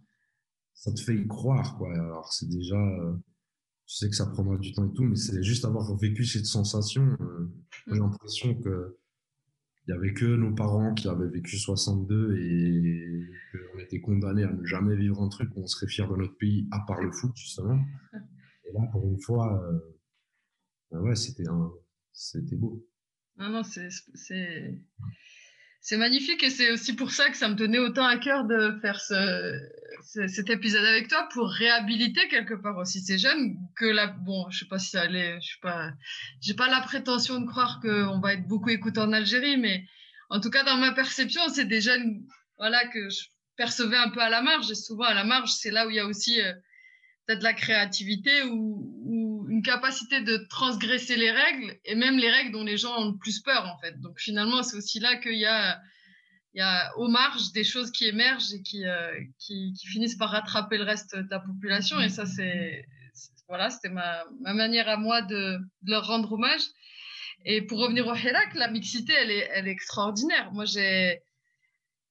[0.73, 1.93] ça te fait y croire, quoi.
[1.93, 3.15] Alors c'est déjà, euh,
[3.85, 6.45] tu sais que ça prendra du temps et tout, mais c'est juste avoir vécu cette
[6.45, 7.17] sensation.
[7.19, 7.51] Euh,
[7.87, 7.99] j'ai mm.
[7.99, 8.97] l'impression que
[9.87, 14.51] il y avait que nos parents qui avaient vécu 62 et qu'on était condamnés à
[14.51, 17.11] ne jamais vivre un truc où on serait fier de notre pays, à part le
[17.11, 17.83] foot, justement.
[18.13, 19.79] Et là, pour une fois, euh,
[20.89, 21.43] ben ouais, c'était
[22.13, 22.87] c'était beau.
[23.37, 23.89] Non, non, c'est,
[25.83, 28.79] c'est magnifique et c'est aussi pour ça que ça me tenait autant à cœur de
[28.81, 29.59] faire ce,
[30.01, 34.59] cet épisode avec toi pour réhabiliter quelque part aussi ces jeunes que là bon je
[34.59, 35.91] sais pas si ça allait je sais pas
[36.41, 39.85] j'ai pas la prétention de croire qu'on va être beaucoup écouté en Algérie mais
[40.29, 42.25] en tout cas dans ma perception c'est des jeunes
[42.57, 44.71] voilà que je percevais un peu à la marge.
[44.71, 46.53] Et souvent à la marge c'est là où il y a aussi euh,
[47.25, 48.89] peut-être la créativité ou,
[49.63, 53.39] capacité de transgresser les règles et même les règles dont les gens ont le plus
[53.39, 53.99] peur en fait.
[54.01, 55.81] Donc finalement, c'est aussi là qu'il y a
[56.53, 60.29] il y a aux marges des choses qui émergent et qui, euh, qui, finissent par
[60.29, 61.99] rattraper le reste de la population.
[61.99, 62.85] Et ça, c'est
[63.47, 66.61] voilà, c'était ma, ma manière à moi de, de, leur rendre hommage.
[67.45, 70.51] Et pour revenir au Hirak, la mixité, elle est, extraordinaire.
[70.53, 71.19] Moi, j'ai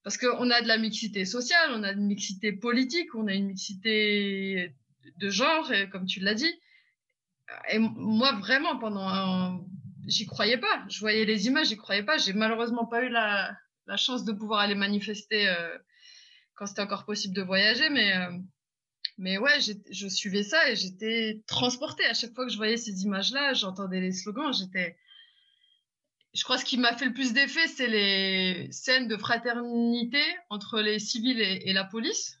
[0.03, 3.47] parce qu'on a de la mixité sociale, on a une mixité politique, on a une
[3.47, 4.75] mixité
[5.17, 6.53] de genre, comme tu l'as dit.
[7.69, 9.63] Et moi, vraiment, pendant
[10.07, 10.85] j'y croyais pas.
[10.89, 12.17] Je voyais les images, j'y croyais pas.
[12.17, 13.55] J'ai malheureusement pas eu la,
[13.87, 15.77] la chance de pouvoir aller manifester euh,
[16.55, 18.31] quand c'était encore possible de voyager, mais euh,
[19.17, 23.03] mais ouais, je suivais ça et j'étais transportée à chaque fois que je voyais ces
[23.03, 24.97] images-là, j'entendais les slogans, j'étais
[26.33, 30.23] je crois que ce qui m'a fait le plus d'effet, c'est les scènes de fraternité
[30.49, 32.39] entre les civils et la police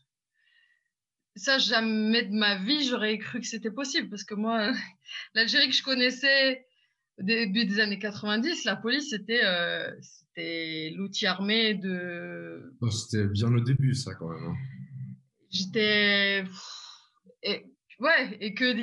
[1.35, 4.09] ça, jamais de ma vie, j'aurais cru que c'était possible.
[4.09, 4.71] Parce que moi,
[5.33, 6.65] l'Algérie que je connaissais
[7.19, 12.75] au début des années 90, la police, c'était euh, c'était l'outil armé de...
[12.81, 14.43] Oh, c'était bien le début, ça, quand même.
[14.43, 14.55] Hein.
[15.51, 16.43] J'étais...
[17.43, 17.65] Et,
[17.99, 18.75] ouais, et que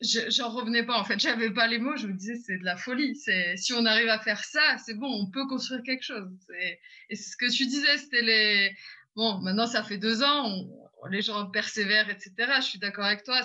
[0.00, 2.78] j'en revenais pas en fait j'avais pas les mots je me disais c'est de la
[2.78, 3.14] folie
[3.56, 6.26] si on arrive à faire ça c'est bon on peut construire quelque chose
[6.58, 8.74] et c'est ce que tu disais c'était les
[9.14, 12.32] bon maintenant ça fait deux ans on, les gens persévèrent, etc.
[12.56, 13.40] Je suis d'accord avec toi.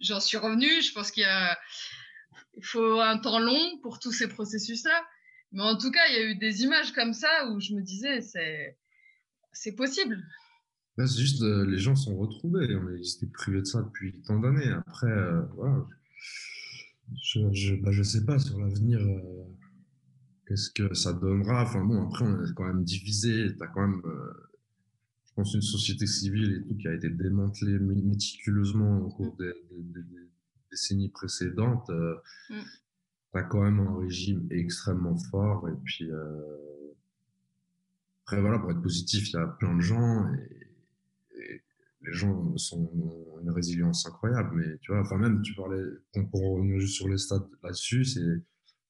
[0.00, 0.82] J'en suis revenu.
[0.82, 1.26] Je pense qu'il
[2.62, 5.04] faut un temps long pour tous ces processus-là.
[5.52, 7.82] Mais en tout cas, il y a eu des images comme ça où je me
[7.82, 10.22] disais, c'est, possible.
[10.98, 12.74] c'est juste, euh, les gens sont retrouvés.
[12.74, 14.72] On était privés de ça depuis tant d'années.
[14.86, 15.42] Après, euh.
[17.22, 19.00] Je, je, bah, sais pas sur l'avenir.
[19.00, 19.44] Euh,
[20.46, 23.56] qu'est-ce que ça donnera Enfin bon, après on est quand même divisé.
[23.58, 24.02] T'as quand même
[25.38, 29.52] pense, une société civile et tout qui a été démantelée méticuleusement au cours des,
[30.70, 31.88] décennies précédentes.
[31.90, 32.16] Euh,
[32.50, 32.60] mm.
[33.32, 35.68] T'as quand même un régime extrêmement fort.
[35.68, 36.92] Et puis, euh,
[38.24, 41.62] après, voilà, pour être positif, il y a plein de gens et,
[42.02, 44.56] les gens sont une résilience incroyable.
[44.56, 45.82] Mais tu vois, enfin, même, tu parlais,
[46.30, 48.42] pour revenir juste sur les stades là-dessus, c'est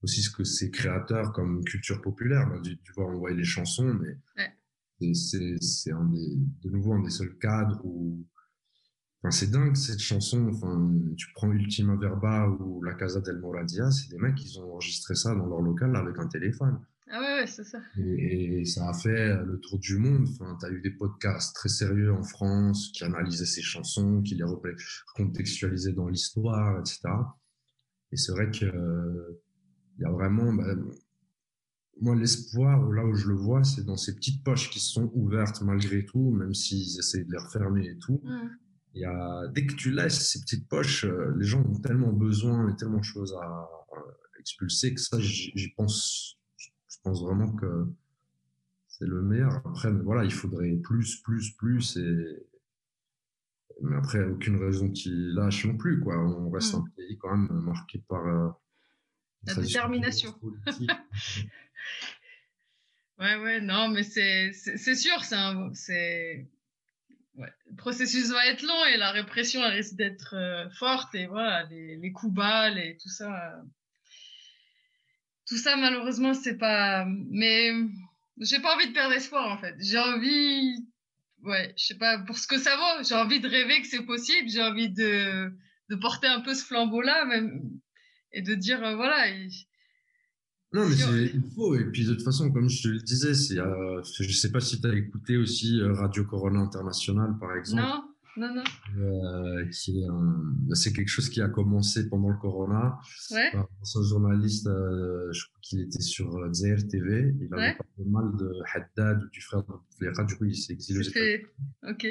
[0.03, 2.47] aussi ce que ces créateurs comme culture populaire.
[2.63, 4.17] tu, vois, on voit les chansons, mais
[5.01, 8.25] des, de nouveau un des seuls cadres où,
[9.23, 10.49] enfin, c'est dingue cette chanson.
[10.49, 14.73] Enfin, tu prends Ultima Verba ou La Casa del Moradia, c'est des mecs qui ont
[14.73, 16.81] enregistré ça dans leur local avec un téléphone.
[17.11, 17.79] Ah ouais, ouais c'est ça.
[17.97, 20.29] Et, ça a fait le tour du monde.
[20.29, 24.45] Enfin, t'as eu des podcasts très sérieux en France qui analysaient ces chansons, qui les
[24.45, 27.01] recontextualisaient dans l'histoire, etc.
[28.13, 29.41] Et c'est vrai que
[29.99, 30.75] il y a vraiment, bah,
[32.01, 35.63] moi, l'espoir, là où je le vois, c'est dans ces petites poches qui sont ouvertes
[35.63, 38.21] malgré tout, même s'ils essaient de les refermer et tout.
[38.25, 38.49] Mm.
[38.95, 42.13] Il y a, dès que tu laisses ces petites poches, euh, les gens ont tellement
[42.13, 43.69] besoin et tellement de choses à,
[44.41, 47.87] expulser que ça, j'y pense, je pense vraiment que
[48.87, 49.61] c'est le meilleur.
[49.67, 52.47] Après, mais voilà, il faudrait plus, plus, plus et,
[53.83, 56.17] mais après, aucune raison qu'ils lâchent non plus, quoi.
[56.19, 56.77] On reste mm.
[56.79, 58.49] un pays quand même marqué par, euh,
[59.45, 60.35] la détermination.
[63.19, 66.49] ouais, ouais, non, mais c'est, sûr, c'est un, c'est,
[67.35, 71.27] ouais, le processus va être long et la répression elle risque d'être euh, forte et
[71.27, 73.33] voilà, les, les coups bas, et tout ça.
[73.33, 73.63] Euh,
[75.47, 77.73] tout ça, malheureusement, c'est pas, mais
[78.41, 79.75] j'ai pas envie de perdre espoir, en fait.
[79.81, 80.87] J'ai envie,
[81.43, 84.05] ouais, je sais pas, pour ce que ça vaut, j'ai envie de rêver que c'est
[84.05, 85.51] possible, j'ai envie de,
[85.89, 87.63] de porter un peu ce flambeau-là, même,
[88.33, 89.27] et de dire euh, voilà.
[90.73, 91.75] Non, mais c'est il faut.
[91.77, 94.61] Et puis de toute façon, comme je te le disais, c'est, euh, je sais pas
[94.61, 97.83] si tu as écouté aussi euh, Radio Corona International, par exemple.
[97.83, 98.05] Non,
[98.37, 98.65] non, non.
[99.03, 100.07] Euh, qui est
[100.75, 102.99] c'est quelque chose qui a commencé pendant le Corona.
[103.31, 103.51] Ouais.
[103.53, 103.63] Par
[103.97, 107.35] un journaliste, euh, je crois qu'il était sur ZR TV.
[107.41, 107.77] Il avait Ouais.
[107.79, 110.25] parlé mal de Haddad ou du frère de Fleira.
[110.25, 111.45] Du coup, il s'est exilé aux États-Unis.
[111.89, 112.07] Ok.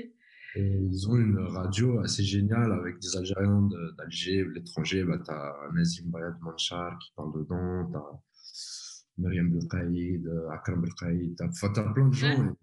[0.56, 5.04] Et ils ont une radio assez géniale avec des Algériens d'Alger, de l'étranger.
[5.04, 8.20] Bah, t'as Nazim Bayad Manchar qui parle dedans, t'as
[9.20, 12.56] Myriam Belkaïd, Akram Belkaïd, t'as, enfin, t'as plein de gens.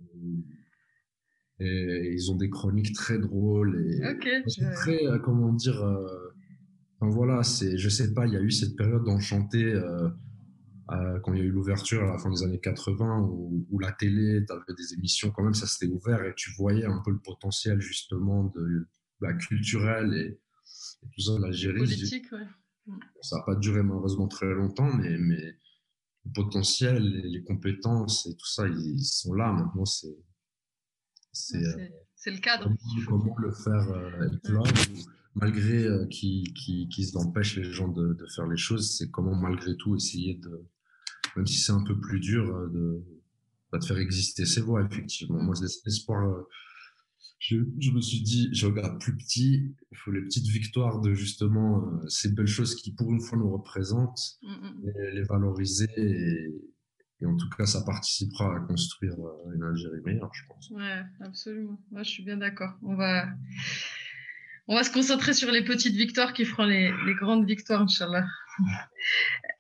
[1.61, 4.05] Et, et ils ont des chroniques très drôles et
[4.49, 6.35] je- très, euh, comment dire, euh,
[6.99, 10.09] enfin voilà, c'est, je sais pas, il y a eu cette période d'enchanté euh,
[10.91, 13.79] euh, quand il y a eu l'ouverture à la fin des années 80 où, où
[13.79, 17.11] la télé, t'avais des émissions quand même, ça s'était ouvert et tu voyais un peu
[17.11, 18.87] le potentiel justement de,
[19.21, 20.41] bah, culturel et,
[21.03, 21.79] et tout ça de l'Algérie.
[21.79, 22.47] Politique, ouais.
[23.23, 25.59] Ça n'a pas duré malheureusement très longtemps, mais, mais
[26.25, 29.87] le potentiel, les, les compétences et tout ça, ils, ils sont là maintenant.
[29.87, 30.19] C'est,
[31.33, 31.89] c'est, euh,
[32.27, 32.65] le cadre.
[32.65, 34.67] comment, comment le faire euh, éclore,
[35.35, 39.35] malgré euh, qui, qui, qui empêche les gens de, de faire les choses, c'est comment
[39.35, 40.67] malgré tout essayer de,
[41.37, 43.05] même si c'est un peu plus dur, euh, de,
[43.73, 45.43] bah, de faire exister ces voix, effectivement.
[45.43, 46.49] Moi, l'espoir, euh,
[47.39, 51.13] je, je me suis dit, je regarde plus petit, il faut les petites victoires de
[51.15, 54.93] justement euh, ces belles choses qui, pour une fois, nous représentent, Mm, mm.
[55.15, 56.55] les, valoriser et,
[57.21, 59.15] et en tout cas, ça participera à construire
[59.55, 60.71] une Algérie meilleure, je pense.
[60.71, 61.81] Ouais, absolument.
[61.91, 62.75] Moi, je suis bien d'accord.
[62.83, 63.27] On va,
[64.67, 68.27] on va se concentrer sur les petites victoires qui feront les, grandes victoires, Inch'Allah.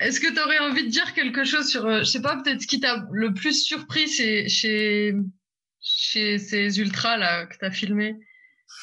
[0.00, 2.62] Est-ce que tu aurais envie de dire quelque chose sur, euh, je sais pas, peut-être
[2.62, 5.14] ce qui t'a le plus surpris chez, chez,
[5.80, 8.16] chez ces ultras là que tu as filmé?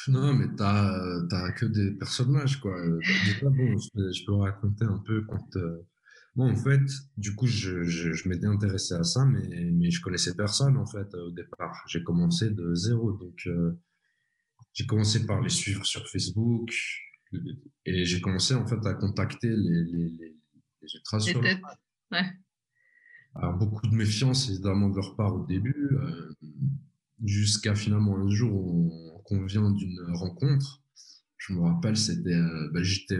[0.08, 2.76] Non, mais euh, t'as que des personnages, quoi.
[3.00, 5.56] Je peux, raconter un peu quand...
[5.56, 5.86] euh,
[6.34, 6.80] Bon, en fait,
[7.18, 10.86] du coup, je, je, je m'étais intéressé à ça, mais, mais je connaissais personne, en
[10.86, 11.84] fait, au départ.
[11.88, 13.78] J'ai commencé de zéro, donc euh,
[14.72, 16.72] j'ai commencé par les suivre sur Facebook,
[17.84, 20.36] et j'ai commencé, en fait, à contacter les, les, les,
[20.82, 21.60] les ultras Les sur têtes.
[22.10, 22.30] Ouais.
[23.34, 26.34] alors, beaucoup de méfiance, évidemment, de leur part au début, euh,
[27.24, 30.82] jusqu'à finalement un jour où on convient d'une rencontre.
[31.38, 33.18] Je me rappelle, c'était, euh, bah, j'étais,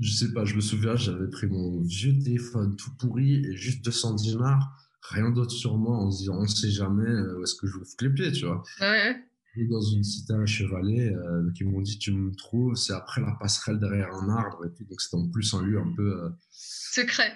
[0.00, 3.84] je sais pas, je me souviens, j'avais pris mon vieux téléphone tout pourri et juste
[3.84, 7.56] 200 dinars, rien d'autre sur moi, en se disant, on sait jamais euh, où est-ce
[7.56, 8.62] que je ouvre les pieds, tu vois.
[8.80, 9.16] Ouais,
[9.56, 13.20] dans une cité à chevalet, euh, donc ils m'ont dit, tu me trouves, c'est après
[13.20, 16.24] la passerelle derrière un arbre et tout, donc c'était en plus un lieu un peu,
[16.24, 17.32] euh, Secret.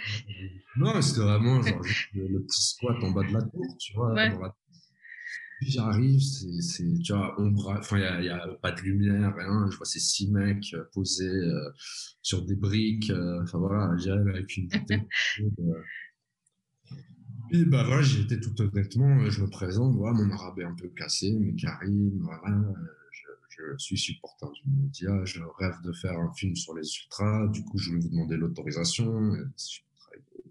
[0.77, 1.81] non, c'était vraiment genre
[2.15, 4.13] le, le petit squat en bas de la tour, tu vois.
[4.15, 4.31] Ouais.
[4.31, 4.57] dans la-
[5.61, 9.35] Puis j'arrive, c'est, c'est, tu vois, ombre, enfin, il y y a pas de lumière,
[9.37, 9.69] rien.
[9.71, 11.71] Je vois ces six mecs euh, posés euh,
[12.23, 13.13] sur des briques.
[13.43, 15.07] Enfin voilà, j'arrive avec une bouteille.
[17.53, 18.03] Puis bah voilà,
[18.41, 22.57] tout honnêtement, euh, je me présente, mon arabe est un peu cassé, mais Karim, voilà,
[22.57, 22.73] euh,
[23.51, 27.63] je, suis supporter du média, je rêve de faire un film sur les ultras, du
[27.63, 29.37] coup je voulais vous demander l'autorisation,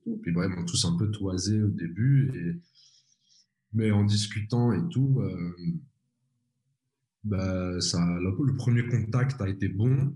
[0.03, 0.19] tout.
[0.21, 2.61] Puis bref, ils m'ont tous un peu toisé au début,
[3.73, 5.55] mais en discutant et tout, euh,
[7.23, 10.15] bah le premier contact a été bon,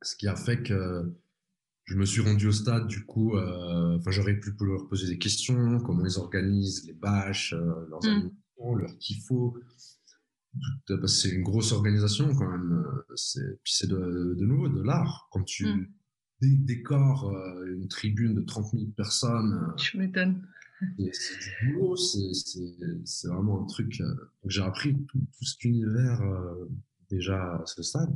[0.00, 1.12] ce qui a fait que
[1.88, 5.18] je me suis rendu au stade, du coup, euh, enfin, j'aurais pu leur poser des
[5.18, 8.08] questions, comment ils organisent les bâches, euh, leurs Mm.
[8.08, 9.56] animations, leur tifo.
[10.86, 12.84] Tout- euh, que c'est une grosse organisation quand même.
[13.14, 15.28] C'est, puis c'est de, de nouveau de l'art.
[15.30, 15.86] Quand tu Mm.
[16.42, 17.32] dé- décores
[17.66, 20.42] une tribune de 30 000 personnes, m'étonnes.
[20.98, 24.02] et c'est du boulot, c'est, vraiment un truc.
[24.46, 26.68] j'ai appris tout, tout cet univers euh,
[27.10, 28.12] déjà à ce stade.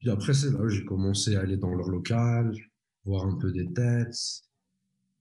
[0.00, 2.52] Puis après, c'est là où j'ai commencé à aller dans leur local,
[3.04, 4.42] voir un peu des têtes.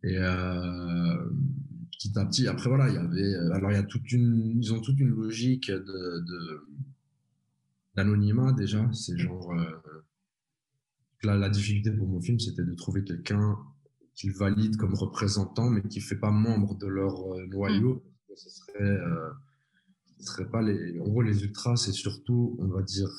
[0.03, 1.29] Et euh,
[1.91, 3.35] petit à petit, après voilà, il y avait.
[3.35, 6.25] euh, Alors il y a toute une, ils ont toute une logique de,
[7.95, 8.89] d'anonymat déjà.
[8.93, 9.81] C'est genre euh,
[11.23, 13.57] la, la difficulté pour mon film, c'était de trouver quelqu'un
[14.15, 18.03] qu'ils valident comme représentant, mais qui fait pas membre de leur euh, noyau.
[18.27, 18.97] Que Ce serait,
[20.19, 20.99] ce serait pas les.
[20.99, 23.09] En gros, les ultras, c'est surtout, on va dire,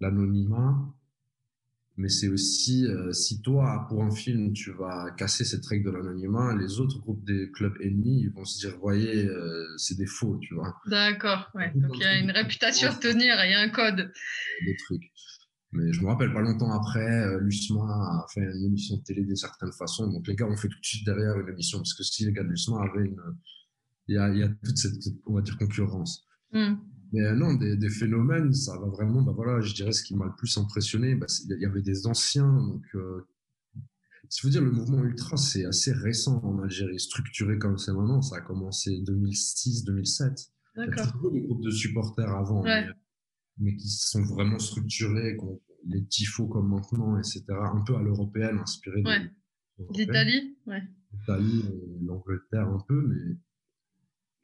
[0.00, 0.94] l'anonymat,
[2.02, 5.96] mais c'est aussi euh, si toi, pour un film, tu vas casser cette règle de
[5.96, 10.06] l'anonymat, les autres groupes des clubs ennemis, ils vont se dire, voyez, euh, c'est des
[10.06, 11.70] faux, tu vois, D'accord, ouais.
[11.76, 14.10] Donc il y a une réputation à tenir, il y a un code.
[14.66, 15.12] des trucs.
[15.70, 19.22] Mais je me rappelle pas longtemps après, euh, Lusma a fait une émission de télé
[19.22, 21.94] d'une certaine façon, donc les gars ont fait tout de suite derrière une émission, parce
[21.94, 23.22] que si les gars de Lusma avaient une,
[24.08, 24.94] il y a, il y a toute cette,
[25.26, 26.26] on va dire, concurrence.
[26.50, 26.74] Hmm.
[27.12, 29.22] Mais non, des, des, phénomènes, ça va vraiment.
[29.22, 32.06] Bah voilà, je dirais ce qui m'a le plus impressionné, bah, il y avait des
[32.06, 32.50] anciens.
[32.50, 33.26] Donc, euh,
[34.30, 38.22] si vous dire, le mouvement ultra, c'est assez récent en Algérie, structuré comme c'est maintenant.
[38.22, 40.32] Ça a commencé 2006, 2007.
[40.76, 42.64] Il y a toujours des groupes de supporters avant,
[43.58, 45.36] mais, qui sont vraiment structurés,
[45.84, 47.44] les tifos comme maintenant, etc.
[47.50, 49.30] Un peu à l'européenne, inspiré ouais.
[49.90, 50.82] d'Italie, ouais.
[51.12, 51.64] L'Italie,
[52.00, 53.36] l'Angleterre un peu, mais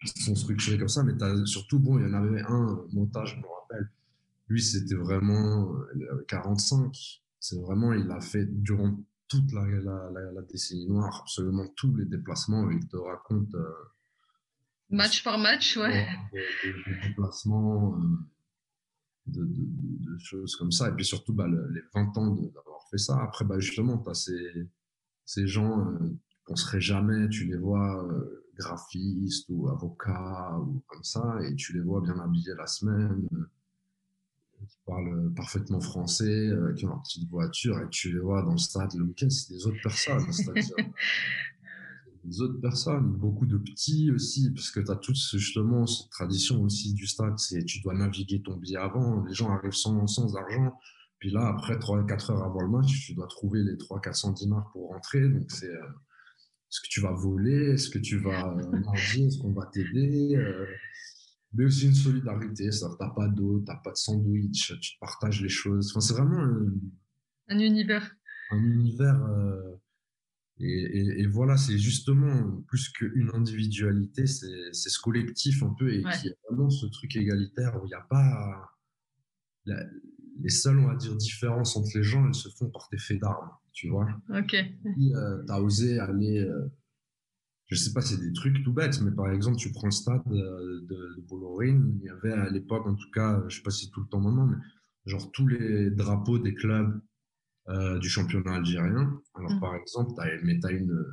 [0.02, 1.02] ils sont structurés comme ça.
[1.02, 3.90] Mais as, surtout, bon, il y en avait un montage, je me rappelle.
[4.48, 5.74] Lui, c'était vraiment
[6.28, 6.84] 45.
[6.84, 6.88] Euh,
[7.40, 8.96] c'est vraiment, il a fait durant
[9.28, 12.70] toute la, la, la, décennie noire, absolument tous les déplacements.
[12.70, 13.54] Il te raconte.
[13.54, 13.70] Euh,
[14.90, 16.08] match par match, ouais.
[16.32, 17.98] Des, déplacements, euh,
[19.26, 20.88] de, de, de, choses comme ça.
[20.88, 23.22] Et puis surtout, bah, les 20 ans d'avoir fait ça.
[23.22, 24.68] Après, bah, justement, tu as ces,
[25.26, 28.08] ces gens, euh, tu penserais jamais, tu les vois
[28.58, 33.28] euh, graphistes ou avocats ou comme ça, et tu les vois bien habillés la semaine
[34.66, 38.52] qui parlent parfaitement français, euh, qui ont leur petite voiture, et tu les vois dans
[38.52, 40.26] le stade le week-end, c'est des autres personnes.
[42.24, 46.62] des autres personnes, beaucoup de petits aussi, parce que tu as toute justement cette tradition
[46.62, 50.36] aussi du stade, c'est tu dois naviguer ton billet avant, les gens arrivent sans, sans
[50.36, 50.76] argent,
[51.18, 54.32] puis là, après 3 4 heures avant le match, tu dois trouver les 3 400
[54.32, 55.88] dinars pour rentrer, donc c'est euh,
[56.70, 60.36] est-ce que tu vas voler, est-ce que tu vas euh, manger, est-ce qu'on va t'aider?
[60.36, 60.66] Euh,
[61.54, 65.48] mais aussi une solidarité, ça t'as pas d'eau, t'as pas de sandwich, tu partages les
[65.48, 65.90] choses.
[65.90, 66.66] Enfin, c'est vraiment un,
[67.48, 68.14] un, univers.
[68.50, 69.22] Un univers.
[69.24, 69.76] Euh,
[70.60, 76.02] et, et, et, voilà, c'est justement plus qu'une individualité, c'est ce collectif un peu et
[76.02, 78.74] qui est vraiment ce truc égalitaire où il n'y a pas
[79.64, 79.84] la,
[80.40, 83.20] les seules, on va dire, différences entre les gens, elles se font par tes faits
[83.20, 84.08] d'armes, tu vois.
[84.30, 84.56] Ok.
[84.96, 86.68] Si euh, t'as osé aller euh,
[87.68, 90.22] je sais pas, c'est des trucs tout bêtes, mais par exemple, tu prends le stade
[90.26, 93.86] de, de, Bollorine, il y avait à l'époque, en tout cas, je sais pas si
[93.86, 94.56] c'est tout le temps maintenant, mais
[95.04, 96.98] genre tous les drapeaux des clubs
[97.68, 99.20] euh, du championnat algérien.
[99.34, 99.60] Alors, mm.
[99.60, 101.04] par exemple, t'as, mais t'as une,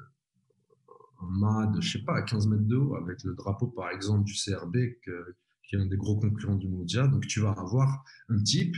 [1.21, 3.89] un mât de, je sais pas, à 15 mètres de haut avec le drapeau, par
[3.89, 7.11] exemple, du CRB, que, qui est un des gros concurrents du Mondial.
[7.11, 8.75] Donc, tu vas avoir un type,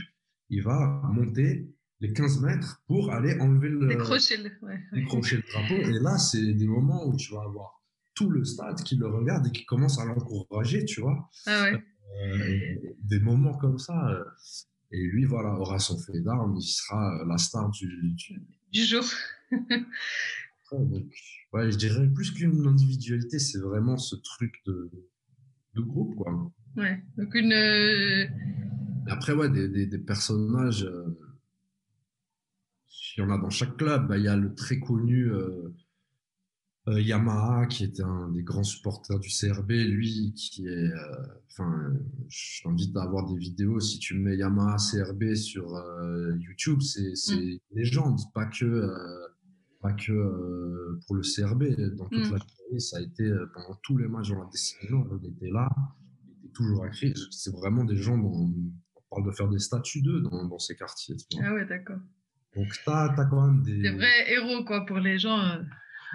[0.50, 4.78] il va monter les 15 mètres pour aller enlever le, décrocher le, ouais.
[4.92, 5.74] décrocher le drapeau.
[5.74, 7.82] Et là, c'est des moments où tu vas avoir
[8.14, 11.28] tout le stade qui le regarde et qui commence à l'encourager, tu vois.
[11.46, 11.84] Ah ouais.
[12.22, 14.10] Euh, des moments comme ça.
[14.10, 14.24] Euh,
[14.90, 18.42] et lui, voilà, aura son fait d'armes, il sera la star du, du...
[18.72, 19.04] du jour.
[20.72, 21.12] donc,
[21.52, 24.90] ouais, je dirais plus qu'une individualité, c'est vraiment ce truc de,
[25.74, 26.50] de groupe, quoi.
[26.76, 27.52] Ouais, donc une.
[27.52, 28.26] Euh,
[29.08, 30.84] après, ouais, des, des, des personnages.
[30.84, 31.18] Euh,
[33.18, 34.08] il y en a dans chaque club.
[34.08, 35.74] Bah, il y a le très connu euh,
[36.88, 41.92] euh, Yamaha, qui était un des grands supporters du CRB, lui, qui est, euh, enfin,
[42.28, 43.80] je t'invite à avoir des vidéos.
[43.80, 45.74] Si tu mets Yamaha CRB sur
[46.38, 47.58] YouTube, c'est mm.
[47.72, 48.88] légende, pas que
[49.80, 51.96] pas que pour le CRB.
[51.96, 52.32] Dans toute mm.
[52.32, 55.68] la série, ça a été pendant tous les matchs dans la décennie, on était là,
[56.24, 57.12] il était toujours écrit.
[57.32, 58.54] C'est vraiment des gens dont
[58.94, 61.16] on parle de faire des statues d'eux dans, dans ces quartiers.
[61.42, 61.98] Ah ouais, d'accord.
[62.58, 63.78] Donc, tu as, quand même des.
[63.78, 65.38] Des vrais héros, quoi, pour les gens.
[65.38, 65.62] Euh...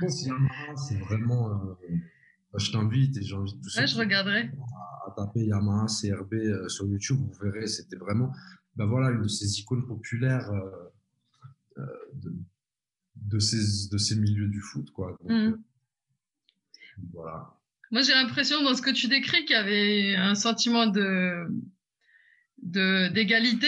[0.01, 1.51] Yamaha, c'est vraiment.
[1.51, 4.51] Euh, je t'invite et j'invite tous ouais, je regarderai.
[5.07, 8.33] À, taper Yamaha CRB euh, sur YouTube, vous verrez, c'était vraiment
[8.75, 10.49] ben voilà, une de ces icônes populaires
[11.77, 11.85] euh,
[12.15, 12.33] de,
[13.15, 14.91] de, ces, de ces milieux du foot.
[14.91, 15.15] Quoi.
[15.21, 15.63] Donc, mmh.
[17.13, 17.55] voilà.
[17.91, 21.47] Moi, j'ai l'impression dans ce que tu décris qu'il y avait un sentiment de
[22.65, 23.67] d'égalité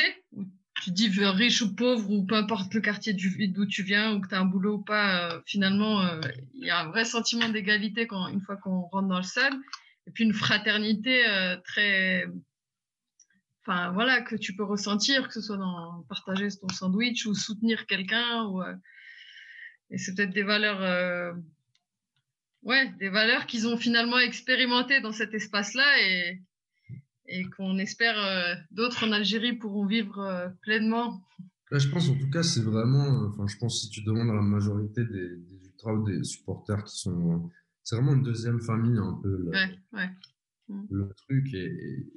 [0.82, 4.28] tu dis riche ou pauvre ou peu importe le quartier d'où tu viens ou que
[4.28, 6.20] tu as un boulot ou pas, euh, finalement, euh,
[6.54, 9.54] il y a un vrai sentiment d'égalité quand une fois qu'on rentre dans le stade.
[10.08, 12.26] Et puis une fraternité euh, très,
[13.62, 17.86] enfin voilà, que tu peux ressentir, que ce soit dans partager ton sandwich ou soutenir
[17.88, 18.44] quelqu'un.
[18.46, 18.62] Ou,
[19.90, 21.36] et c'est peut-être des valeurs,
[22.64, 26.42] ouais, des valeurs qu'ils ont finalement expérimentées dans cet espace-là et
[27.28, 31.22] et qu'on espère euh, d'autres en Algérie pourront vivre euh, pleinement.
[31.72, 34.34] Là, je pense en tout cas, c'est vraiment, enfin, je pense si tu demandes à
[34.34, 37.50] la majorité des, des ultras ou des supporters qui sont,
[37.84, 40.10] c'est vraiment une deuxième famille un peu le, ouais, ouais.
[40.90, 42.12] le truc et,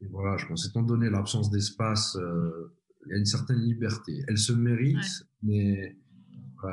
[0.00, 2.74] et, voilà, je pense étant donné l'absence d'espace, euh,
[3.06, 4.22] il y a une certaine liberté.
[4.28, 5.96] Elle se mérite, mais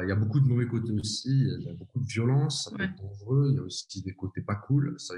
[0.03, 2.71] il y a beaucoup de mauvais côtés aussi, il y a beaucoup de violence, ça
[2.71, 5.15] peut être dangereux, il y a aussi des côtés pas cool, ça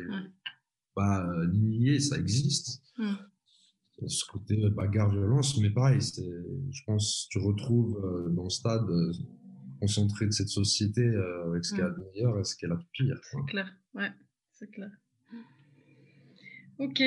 [0.96, 2.82] pas euh, nier, ça existe.
[2.98, 3.14] Mm.
[4.08, 9.14] Ce côté bagarre, violence, mais pareil, je pense, tu retrouves euh, dans le stade euh,
[9.80, 11.06] concentré de cette société
[11.48, 13.20] avec ce qu'il y a de meilleur et ce qu'il y a de pire.
[13.24, 14.12] C'est clair, ouais,
[14.52, 14.90] c'est clair.
[16.80, 17.02] Ok.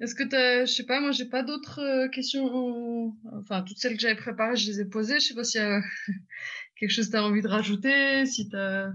[0.00, 3.94] Est-ce que tu je sais pas, moi j'ai pas d'autres euh, questions, enfin toutes celles
[3.94, 5.20] que j'avais préparées, je les ai posées.
[5.20, 5.80] Je sais pas s'il y a
[6.76, 8.92] quelque chose que tu as envie de rajouter, si tu as...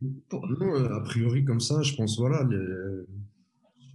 [0.00, 2.48] Non, euh, a priori comme ça, je pense voilà,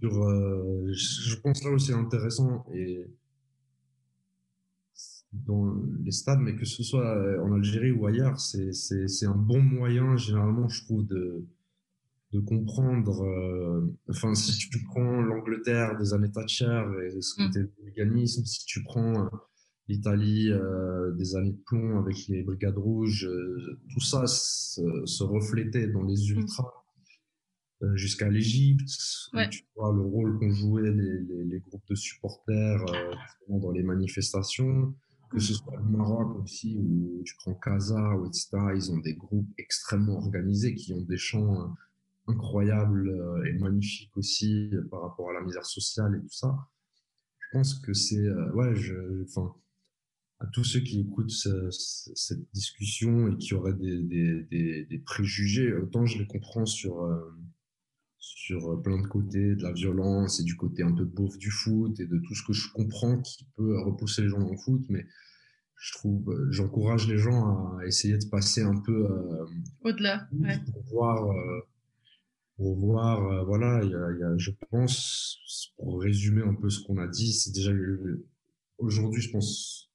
[0.00, 3.06] sur, euh, je pense là où c'est intéressant et
[5.32, 10.16] dans les stades, mais que ce soit en Algérie ou ailleurs, c'est un bon moyen
[10.16, 11.44] généralement, je trouve, de
[12.32, 13.22] de comprendre.
[13.22, 17.68] Euh, enfin, si tu prends l'Angleterre des années Thatcher et ce côté mm.
[17.84, 19.28] mécanisme, si tu prends euh,
[19.88, 23.28] l'Italie euh, des années de plomb avec les brigades rouges,
[23.92, 26.38] tout ça se, reflétait dans les mm.
[26.38, 26.72] ultras.
[27.94, 28.88] jusqu'à l'Égypte,
[29.50, 32.84] tu vois le rôle qu'ont joué les, les, groupes de supporters
[33.48, 34.94] dans les manifestations,
[35.30, 39.14] que ce soit le Maroc aussi, où tu prends Casa, ou etc., ils ont des
[39.14, 41.74] groupes extrêmement organisés qui ont des champs
[42.28, 46.56] incroyable euh, et magnifique aussi euh, par rapport à la misère sociale et tout ça.
[47.38, 49.54] Je pense que c'est, euh, ouais, je, enfin,
[50.38, 56.04] à tous ceux qui écoutent cette discussion et qui auraient des, des, des, préjugés, autant
[56.04, 57.08] je les comprends sur,
[58.18, 61.98] sur plein de côtés, de la violence et du côté un peu beauf du foot
[62.00, 64.84] et de tout ce que je comprends qui peut repousser les gens dans le foot,
[64.90, 65.06] mais
[65.78, 69.08] je trouve, j'encourage les gens à essayer de passer un peu
[69.84, 70.28] au-delà,
[70.72, 71.26] pour voir
[72.56, 76.70] pour voir, euh, voilà, il y a, y a, je pense, pour résumer un peu
[76.70, 77.70] ce qu'on a dit, c'est déjà
[78.78, 79.85] aujourd'hui, je pense,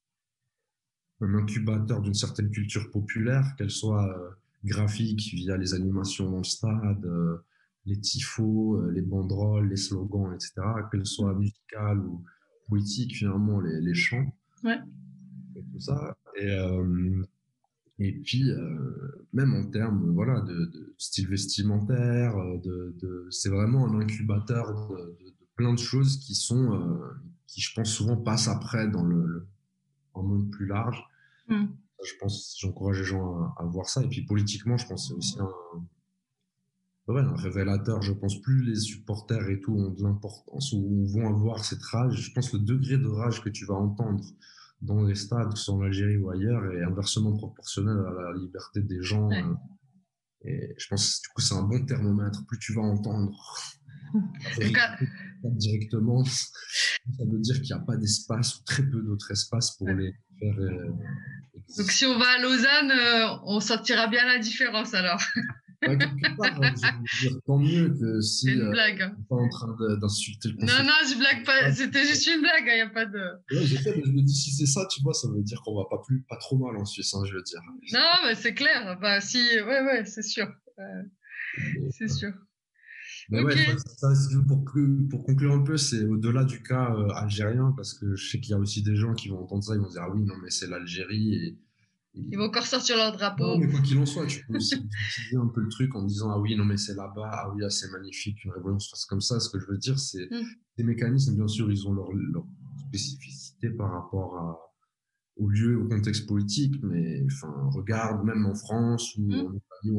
[1.22, 4.30] un incubateur d'une certaine culture populaire, qu'elle soit euh,
[4.64, 7.38] graphique via les animations dans le stade, euh,
[7.86, 10.54] les tifos, les banderoles, les slogans, etc.,
[10.92, 12.24] qu'elle soit musicale ou
[12.70, 14.32] poétique, finalement, les, les chants.
[14.64, 14.80] Ouais.
[15.56, 16.16] Et tout ça.
[16.40, 17.24] Et, euh,
[18.04, 23.50] et puis, euh, même en termes voilà, de, de style vestimentaire, euh, de, de c'est
[23.50, 25.18] vraiment un incubateur de,
[25.56, 26.98] plein de choses qui sont, euh,
[27.46, 29.48] qui je pense souvent passent après dans le, le
[30.16, 31.04] un monde plus large.
[31.52, 31.68] Mm.
[32.04, 34.04] Je pense, j'encourage les gens à, à, voir ça.
[34.04, 35.52] Et puis politiquement, je pense c'est aussi un,
[37.14, 38.02] ouais, un révélateur.
[38.02, 42.16] Je pense plus les supporters et tout ont de l'importance ou vont avoir cette rage.
[42.16, 44.24] Je pense le degré de rage que tu vas entendre
[44.82, 48.38] dans les stades, que ce soit en Algérie ou ailleurs, est inversement proportionnel à la
[48.40, 49.30] liberté des gens.
[49.32, 49.54] Euh,
[50.44, 52.46] et je pense que du coup, c'est un bon thermomètre.
[52.48, 53.32] Plus tu vas entendre
[55.50, 59.90] directement, ça veut dire qu'il n'y a pas d'espace ou très peu d'autres espaces pour
[59.90, 60.60] les faire.
[60.60, 60.92] Euh,
[61.78, 65.22] Donc si on va à Lausanne, euh, on sentira bien la différence alors.
[65.82, 66.74] Part, hein,
[67.04, 68.46] je veux dire, tant mieux que si.
[68.46, 69.02] C'est une euh, blague.
[69.02, 69.18] Hein.
[69.28, 71.74] pas en train d'insulter le Non, non, je blague pas.
[71.74, 73.20] C'était juste une blague, il hein, n'y a pas de.
[73.52, 75.60] Ouais, je sais, mais je me dis, si c'est ça, tu vois, ça veut dire
[75.66, 77.62] qu'on va pas plus, pas trop mal en Suisse, hein, je veux dire.
[77.94, 79.00] Non, mais c'est clair.
[79.02, 80.48] Bah, si, ouais, ouais, c'est sûr.
[80.78, 81.04] Euh,
[81.90, 82.32] c'est sûr.
[83.30, 83.56] Mais okay.
[83.56, 84.14] ouais, ça,
[84.48, 84.64] pour,
[85.10, 88.52] pour conclure un peu, c'est au-delà du cas euh, algérien, parce que je sais qu'il
[88.52, 90.36] y a aussi des gens qui vont entendre ça, ils vont dire, ah oui, non,
[90.42, 91.58] mais c'est l'Algérie et
[92.14, 93.46] ils vont encore sortir leur drapeau.
[93.46, 96.04] Non, mais quoi qu'il en soit, tu peux aussi utiliser un peu le truc en
[96.04, 98.90] disant Ah oui, non, mais c'est là-bas, ah oui, ah, c'est magnifique, une révolution se
[98.90, 99.40] fasse comme ça.
[99.40, 100.46] Ce que je veux dire, c'est mm.
[100.78, 102.46] les mécanismes, bien sûr, ils ont leur, leur
[102.88, 104.60] spécificité par rapport à,
[105.38, 109.34] au lieu, au contexte politique, mais enfin, regarde, même en France ou mm.
[109.34, 109.98] en Italie,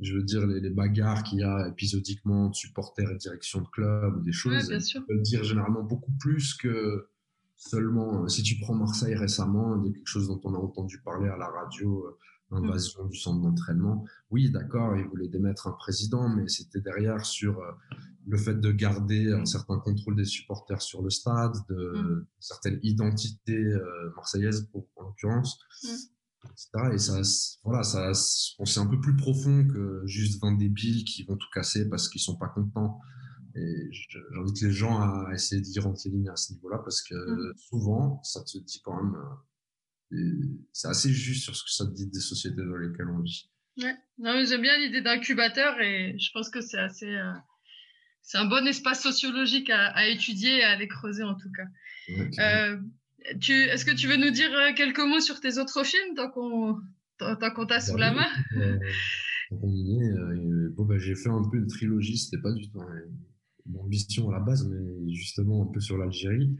[0.00, 3.68] je veux dire, les, les bagarres qu'il y a épisodiquement de supporters et direction de
[3.68, 7.08] club ou des choses, ouais, peuvent dire généralement beaucoup plus que
[7.56, 10.58] Seulement, euh, si tu prends Marseille récemment, il y a quelque chose dont on a
[10.58, 12.18] entendu parler à la radio, euh,
[12.50, 14.04] l'invasion du centre d'entraînement.
[14.30, 17.72] Oui, d'accord, ils voulaient démettre un président, mais c'était derrière sur euh,
[18.26, 22.26] le fait de garder un certain contrôle des supporters sur le stade, de mm.
[22.40, 23.74] certaines identités
[24.14, 25.88] marseillaises en l'occurrence, mm.
[26.92, 27.20] Et ça,
[27.62, 31.88] voilà, ça, c'est un peu plus profond que juste 20 débiles qui vont tout casser
[31.88, 33.00] parce qu'ils sont pas contents.
[33.56, 33.88] Et
[34.32, 37.54] j'invite les gens à essayer d'y rentrer ligne à ce niveau-là parce que mm.
[37.56, 39.14] souvent, ça te dit quand même,
[40.12, 43.20] euh, c'est assez juste sur ce que ça te dit des sociétés dans lesquelles on
[43.20, 43.48] vit.
[43.78, 47.32] Ouais, non, j'aime bien l'idée d'incubateur et je pense que c'est assez, euh,
[48.22, 51.66] c'est un bon espace sociologique à, à, étudier et à aller creuser en tout cas.
[53.24, 56.80] Est-ce que tu veux nous dire euh, quelques mots sur tes autres films tant qu'on,
[57.18, 58.80] t'a sous bah la main?
[59.52, 62.80] Euh, est, bon, bah, j'ai fait un peu une trilogie, c'était pas du tout
[63.66, 66.56] mon ambition à la base, mais justement un peu sur l'Algérie.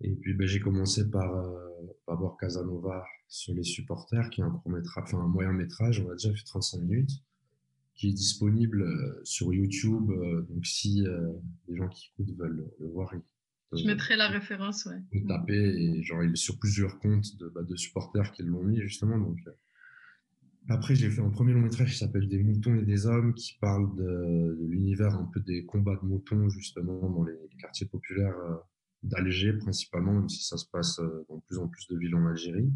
[0.00, 1.70] Et puis ben, j'ai commencé par, euh,
[2.06, 6.00] par voir Casanova sur les supporters, qui est un court métrage, enfin un moyen métrage,
[6.00, 7.22] on a déjà fait 35 minutes,
[7.94, 10.10] qui est disponible euh, sur YouTube.
[10.10, 11.32] Euh, donc si euh,
[11.68, 13.14] les gens qui écoutent veulent le voir,
[13.72, 15.20] je mettrai la référence, ouais.
[15.26, 18.80] Taper et genre il est sur plusieurs comptes de, bah, de supporters qui l'ont mis
[18.80, 19.18] justement.
[19.18, 19.38] Donc
[20.68, 23.56] Après, j'ai fait un premier long métrage qui s'appelle Des moutons et des hommes, qui
[23.60, 28.36] parle de, de l'univers un peu des combats de moutons, justement, dans les quartiers populaires
[28.36, 28.56] euh,
[29.02, 32.26] d'Alger, principalement, même si ça se passe euh, dans plus en plus de villes en
[32.26, 32.70] Algérie.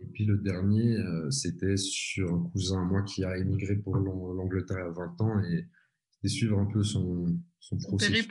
[0.00, 3.96] Et puis le dernier, euh, c'était sur un cousin à moi qui a émigré pour
[3.96, 5.66] l'Angleterre à 20 ans et
[6.10, 8.28] c'était suivre un peu son, son processus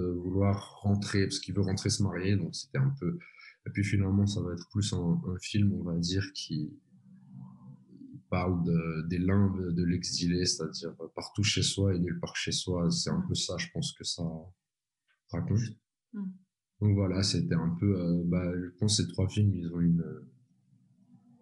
[0.00, 3.18] de vouloir rentrer, parce qu'il veut rentrer se marier, donc c'était un peu...
[3.66, 6.72] Et puis finalement, ça va être plus un, un film, on va dire, qui
[8.30, 12.90] parle de, des limbes de l'exilé, c'est-à-dire partout chez soi et nulle part chez soi.
[12.90, 14.22] C'est un peu ça, je pense que ça
[15.30, 15.60] raconte.
[16.14, 16.30] Mm.
[16.80, 18.00] Donc voilà, c'était un peu...
[18.00, 20.04] Euh, bah, je pense que ces trois films, ils ont une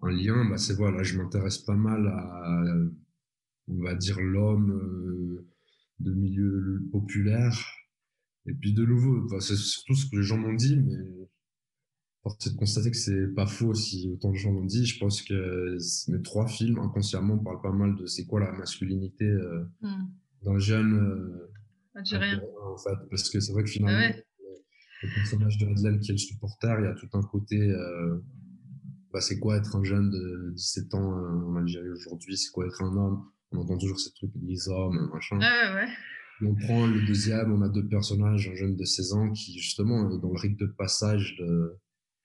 [0.03, 2.63] un lien, bah c'est voilà, je m'intéresse pas mal à,
[3.69, 5.47] on va dire l'homme euh,
[5.99, 7.59] de milieu populaire.
[8.49, 10.97] Et puis de nouveau, enfin, c'est surtout ce que les gens m'ont dit, mais
[12.23, 14.87] force de constater que c'est pas faux si autant de gens l'ont dit.
[14.87, 15.79] Je pense que
[16.09, 20.07] mes trois films inconsciemment parlent pas mal de c'est quoi la masculinité euh, hmm.
[20.43, 21.51] d'un jeune euh,
[21.95, 22.41] Algérien.
[22.65, 24.23] En fait, parce que c'est vrai que finalement, ah
[25.03, 28.19] le personnage de Adelaine qui est le supporter, il y a tout un côté euh,
[29.13, 32.67] bah, c'est quoi être un jeune de 17 ans euh, en Algérie aujourd'hui, c'est quoi
[32.67, 33.25] être un homme?
[33.53, 35.39] On entend toujours ces trucs, les hommes, machin.
[35.41, 35.89] Ah, ouais.
[36.43, 40.17] On prend le deuxième, on a deux personnages, un jeune de 16 ans qui, justement,
[40.17, 41.77] dans le rite de passage de,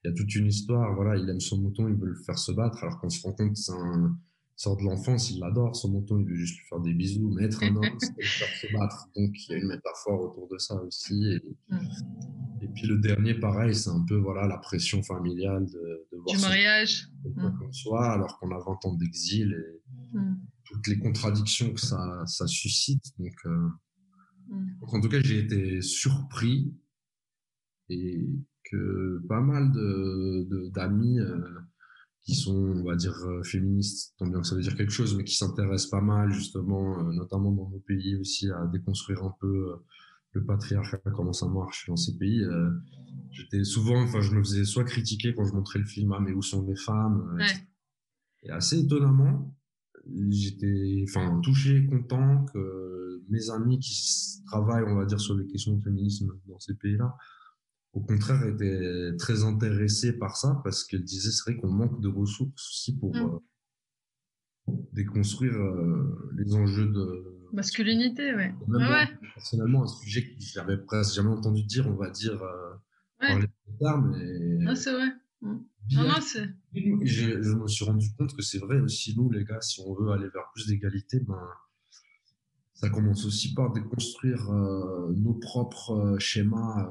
[0.04, 2.38] il y a toute une histoire, voilà, il aime son mouton, il veut le faire
[2.38, 4.16] se battre, alors qu'on se rend compte c'est un,
[4.56, 7.44] sort de l'enfance, il l'adore, son mouton, il veut juste lui faire des bisous, mais
[7.44, 9.08] être un homme, c'est le faire se battre.
[9.16, 11.24] Donc, il y a une métaphore autour de ça aussi.
[11.26, 11.42] Et,
[12.62, 16.36] et puis, le dernier, pareil, c'est un peu, voilà, la pression familiale de, de voir
[16.36, 17.08] du mariage.
[17.24, 17.58] Mm.
[17.58, 20.36] comme soi, alors qu'on a 20 ans d'exil et mm.
[20.64, 23.04] toutes les contradictions que ça, ça suscite.
[23.18, 23.68] Donc, euh,
[24.80, 26.74] en tout cas, j'ai été surpris
[27.88, 28.26] et
[28.70, 31.38] que pas mal de, d'amis, euh,
[32.24, 35.14] qui sont, on va dire, euh, féministes, tant bien que ça veut dire quelque chose,
[35.14, 39.34] mais qui s'intéressent pas mal, justement, euh, notamment dans nos pays aussi, à déconstruire un
[39.40, 39.76] peu euh,
[40.32, 42.44] le patriarcat, comment ça marche dans ces pays.
[43.30, 46.32] J'étais souvent, enfin, je me faisais soit critiquer quand je montrais le film, ah, mais
[46.32, 47.38] où sont les femmes
[48.42, 49.54] Et assez étonnamment,
[50.30, 55.76] j'étais, enfin, touché, content que mes amis qui travaillent, on va dire, sur les questions
[55.76, 57.16] de féminisme dans ces pays-là,
[57.92, 62.08] au contraire, était très intéressée par ça parce qu'elle disait c'est vrai qu'on manque de
[62.08, 63.40] ressources aussi pour mm.
[64.68, 68.52] euh, déconstruire euh, les enjeux de masculinité, ouais.
[68.68, 69.08] ouais.
[69.34, 74.14] Personnellement, un sujet que j'avais presque jamais entendu dire, on va dire euh, les termes.
[74.20, 74.64] Et...
[74.66, 75.12] Ah, c'est vrai.
[75.40, 75.58] Mm.
[75.92, 76.48] Non, non, c'est.
[76.74, 79.94] Je, je, me suis rendu compte que c'est vrai aussi nous, les gars, si on
[79.94, 81.38] veut aller vers plus d'égalité, ben
[82.74, 86.90] ça commence aussi par déconstruire nos propres schémas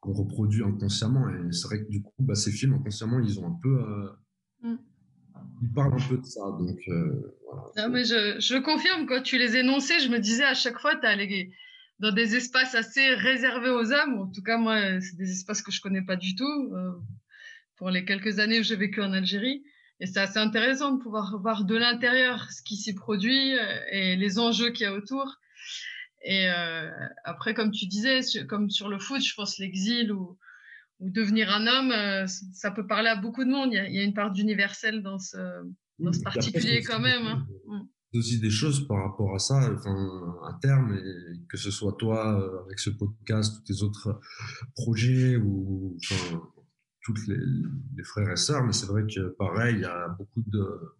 [0.00, 1.28] qu'on reproduit inconsciemment.
[1.28, 3.80] Et c'est vrai que du coup, bah, ces films, inconsciemment, ils ont un peu.
[3.80, 4.10] Euh,
[4.62, 4.78] mm.
[5.62, 6.40] Ils parlent un peu de ça.
[6.58, 7.62] Donc, euh, voilà.
[7.76, 10.96] Ah, mais je, je confirme, quand tu les énonçais, je me disais à chaque fois,
[10.96, 11.50] tu allé
[12.00, 14.18] dans des espaces assez réservés aux hommes.
[14.20, 16.72] En tout cas, moi, c'est des espaces que je connais pas du tout.
[16.74, 16.92] Euh,
[17.76, 19.62] pour les quelques années où j'ai vécu en Algérie.
[20.00, 24.16] Et c'est assez intéressant de pouvoir voir de l'intérieur ce qui s'y produit euh, et
[24.16, 25.38] les enjeux qu'il y a autour.
[26.24, 26.90] Et euh,
[27.24, 30.38] après, comme tu disais, comme sur le foot, je pense l'exil ou,
[31.00, 33.72] ou devenir un homme, euh, ça peut parler à beaucoup de monde.
[33.72, 35.36] Il y a, il y a une part d'universel dans ce,
[35.98, 37.26] dans ce particulier quand même.
[37.26, 37.46] Hein.
[37.66, 38.18] Mm.
[38.18, 42.64] aussi des choses par rapport à ça, enfin, à terme, et que ce soit toi
[42.66, 44.20] avec ce podcast ou tes autres
[44.74, 46.40] projets ou enfin,
[47.02, 47.38] toutes les,
[47.96, 50.94] les frères et sœurs, mais c'est vrai que pareil, il y a beaucoup de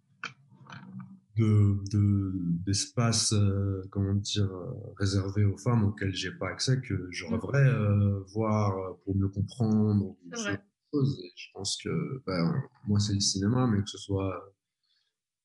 [1.38, 2.32] de
[2.64, 7.66] d'espace euh, comment dire euh, réservé aux femmes auxquelles j'ai pas accès que je rêverais
[7.66, 10.16] euh, voir euh, pour mieux comprendre.
[10.34, 14.54] Et je pense que ben, moi c'est le cinéma mais que ce soit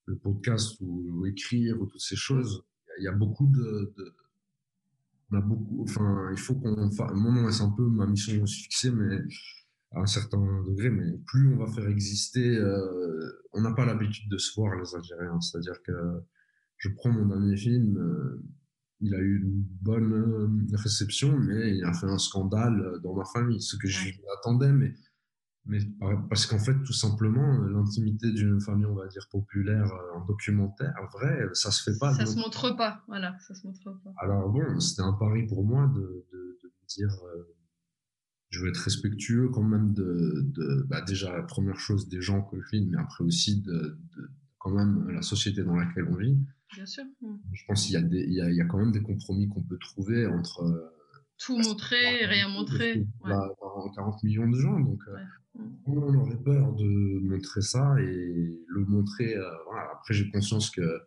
[0.06, 2.64] le podcast ou, écrire ou toutes ces choses
[3.00, 4.16] il y, a beaucoup de, de
[5.32, 8.92] on a beaucoup enfin il faut qu'on fasse moi c'est un peu ma mission fixée
[8.92, 9.18] mais
[9.94, 14.30] à un certain degré, mais plus on va faire exister, euh, on n'a pas l'habitude
[14.30, 15.40] de se voir les Algériens.
[15.40, 15.94] C'est-à-dire que
[16.78, 18.44] je prends mon dernier film, euh,
[19.00, 23.26] il a eu une bonne euh, réception, mais il a fait un scandale dans ma
[23.26, 24.94] famille, ce que je attendais, mais
[25.66, 25.80] mais
[26.28, 31.48] parce qu'en fait, tout simplement, l'intimité d'une famille, on va dire populaire, en documentaire, vrai,
[31.54, 32.14] ça se fait pas.
[32.14, 34.14] Ça se montre pas, voilà, ça se montre pas.
[34.18, 37.18] Alors bon, c'était un pari pour moi de, de, de me dire
[38.54, 42.44] je veux être respectueux quand même de, de bah déjà la première chose des gens
[42.44, 44.30] que je filme, mais après aussi de, de,
[44.60, 46.38] quand même la société dans laquelle on vit.
[46.76, 47.04] Bien sûr.
[47.52, 49.02] Je pense qu'il y a des, il y a, il y a quand même des
[49.02, 50.94] compromis qu'on peut trouver entre euh,
[51.40, 53.08] tout montrer et rien montrer.
[53.26, 53.34] Ouais.
[53.96, 55.18] 40 millions de gens, donc euh,
[55.88, 59.36] on aurait peur de montrer ça et le montrer.
[59.36, 61.02] Euh, voilà, Après, j'ai conscience que,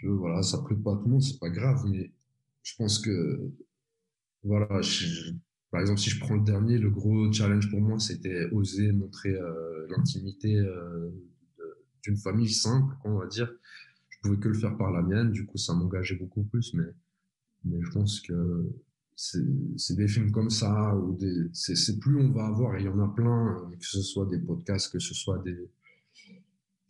[0.00, 2.12] que voilà, ça plaît pas à tout le monde, c'est pas grave, mais
[2.62, 3.50] je pense que
[4.44, 4.80] voilà,
[5.70, 9.30] par exemple, si je prends le dernier, le gros challenge pour moi, c'était oser montrer
[9.30, 11.10] euh, l'intimité euh,
[12.02, 13.52] d'une famille simple, on va dire.
[14.08, 16.92] Je pouvais que le faire par la mienne, du coup, ça m'engageait beaucoup plus, mais,
[17.64, 18.68] mais je pense que
[19.16, 21.16] c'est des films comme ça, ou
[21.52, 24.38] c'est plus on va avoir, et il y en a plein, que ce soit des
[24.38, 25.70] podcasts, que ce soit des,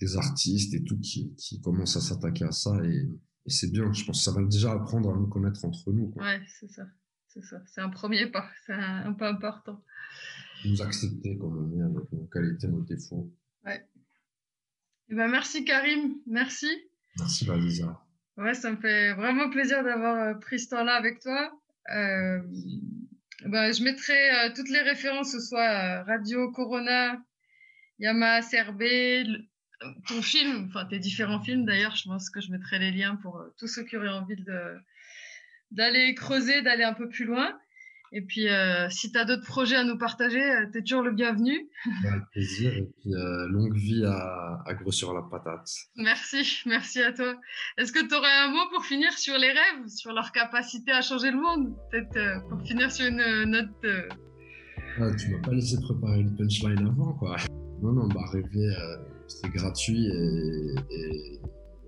[0.00, 3.08] des artistes et tout, qui, qui commencent à s'attaquer à ça, et,
[3.46, 3.92] c'est bien.
[3.92, 6.12] Je pense que ça va déjà apprendre à nous connaître entre nous.
[6.16, 6.86] Ouais, c'est ça.
[7.32, 7.62] C'est ça.
[7.66, 8.48] C'est un premier pas.
[8.66, 9.82] C'est un, pas important.
[10.64, 13.32] Nous accepter comme on est avec nos qualités, nos défauts.
[13.64, 13.76] Ouais.
[13.76, 16.16] Et eh ben, merci Karim.
[16.26, 16.68] Merci.
[17.18, 18.00] Merci Valisa.
[18.36, 21.52] Ouais, ça me fait vraiment plaisir d'avoir euh, pris ce temps-là avec toi.
[21.94, 22.40] Euh,
[23.46, 27.20] ben, je mettrai euh, toutes les références, ce soit Radio Corona,
[27.98, 28.82] Yamaha CRB,
[30.08, 33.42] ton film, enfin tes différents films d'ailleurs, je pense que je mettrai les liens pour
[33.58, 34.76] tous ceux qui auraient envie de,
[35.70, 37.52] d'aller creuser, d'aller un peu plus loin.
[38.12, 41.02] Et puis, euh, si tu as d'autres projets à nous partager, euh, tu es toujours
[41.02, 41.68] le bienvenu.
[42.04, 42.72] Avec plaisir.
[42.76, 45.70] Et puis, euh, longue vie à, à Gros sur la patate.
[45.94, 47.36] Merci, merci à toi.
[47.78, 51.02] Est-ce que tu aurais un mot pour finir sur les rêves, sur leur capacité à
[51.02, 53.86] changer le monde Peut-être pour finir sur une note.
[54.98, 57.36] Ah, tu m'as pas laissé préparer une punchline avant, quoi.
[57.80, 58.74] Non, non, bah, rêver,
[59.28, 61.40] c'est gratuit et, et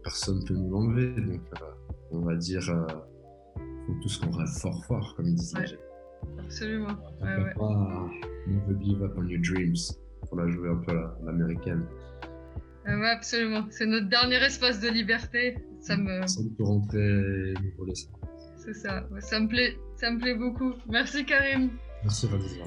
[0.05, 1.21] personne peut nous l'enlever.
[1.21, 1.43] Donc,
[2.13, 2.63] on va dire
[3.93, 5.59] faut tous qu'on rêve fort fort, comme il disait.
[5.59, 5.79] Ouais,
[6.39, 6.97] absolument.
[7.21, 7.55] Ouais, ouais.
[7.55, 8.11] pas
[8.47, 9.77] never give up on your dreams.
[10.29, 11.87] Faut la jouer un peu l'américaine.
[12.89, 13.67] Euh, ouais, absolument.
[13.71, 15.59] C'est notre dernier espace de liberté.
[15.81, 16.27] Ça me.
[16.27, 17.95] Ça peut rentrer nous
[18.57, 19.05] C'est ça.
[19.21, 19.77] Ça me plaît.
[19.97, 20.75] Ça me plaît beaucoup.
[20.89, 21.71] Merci Karim.
[22.03, 22.65] Merci Vanessa.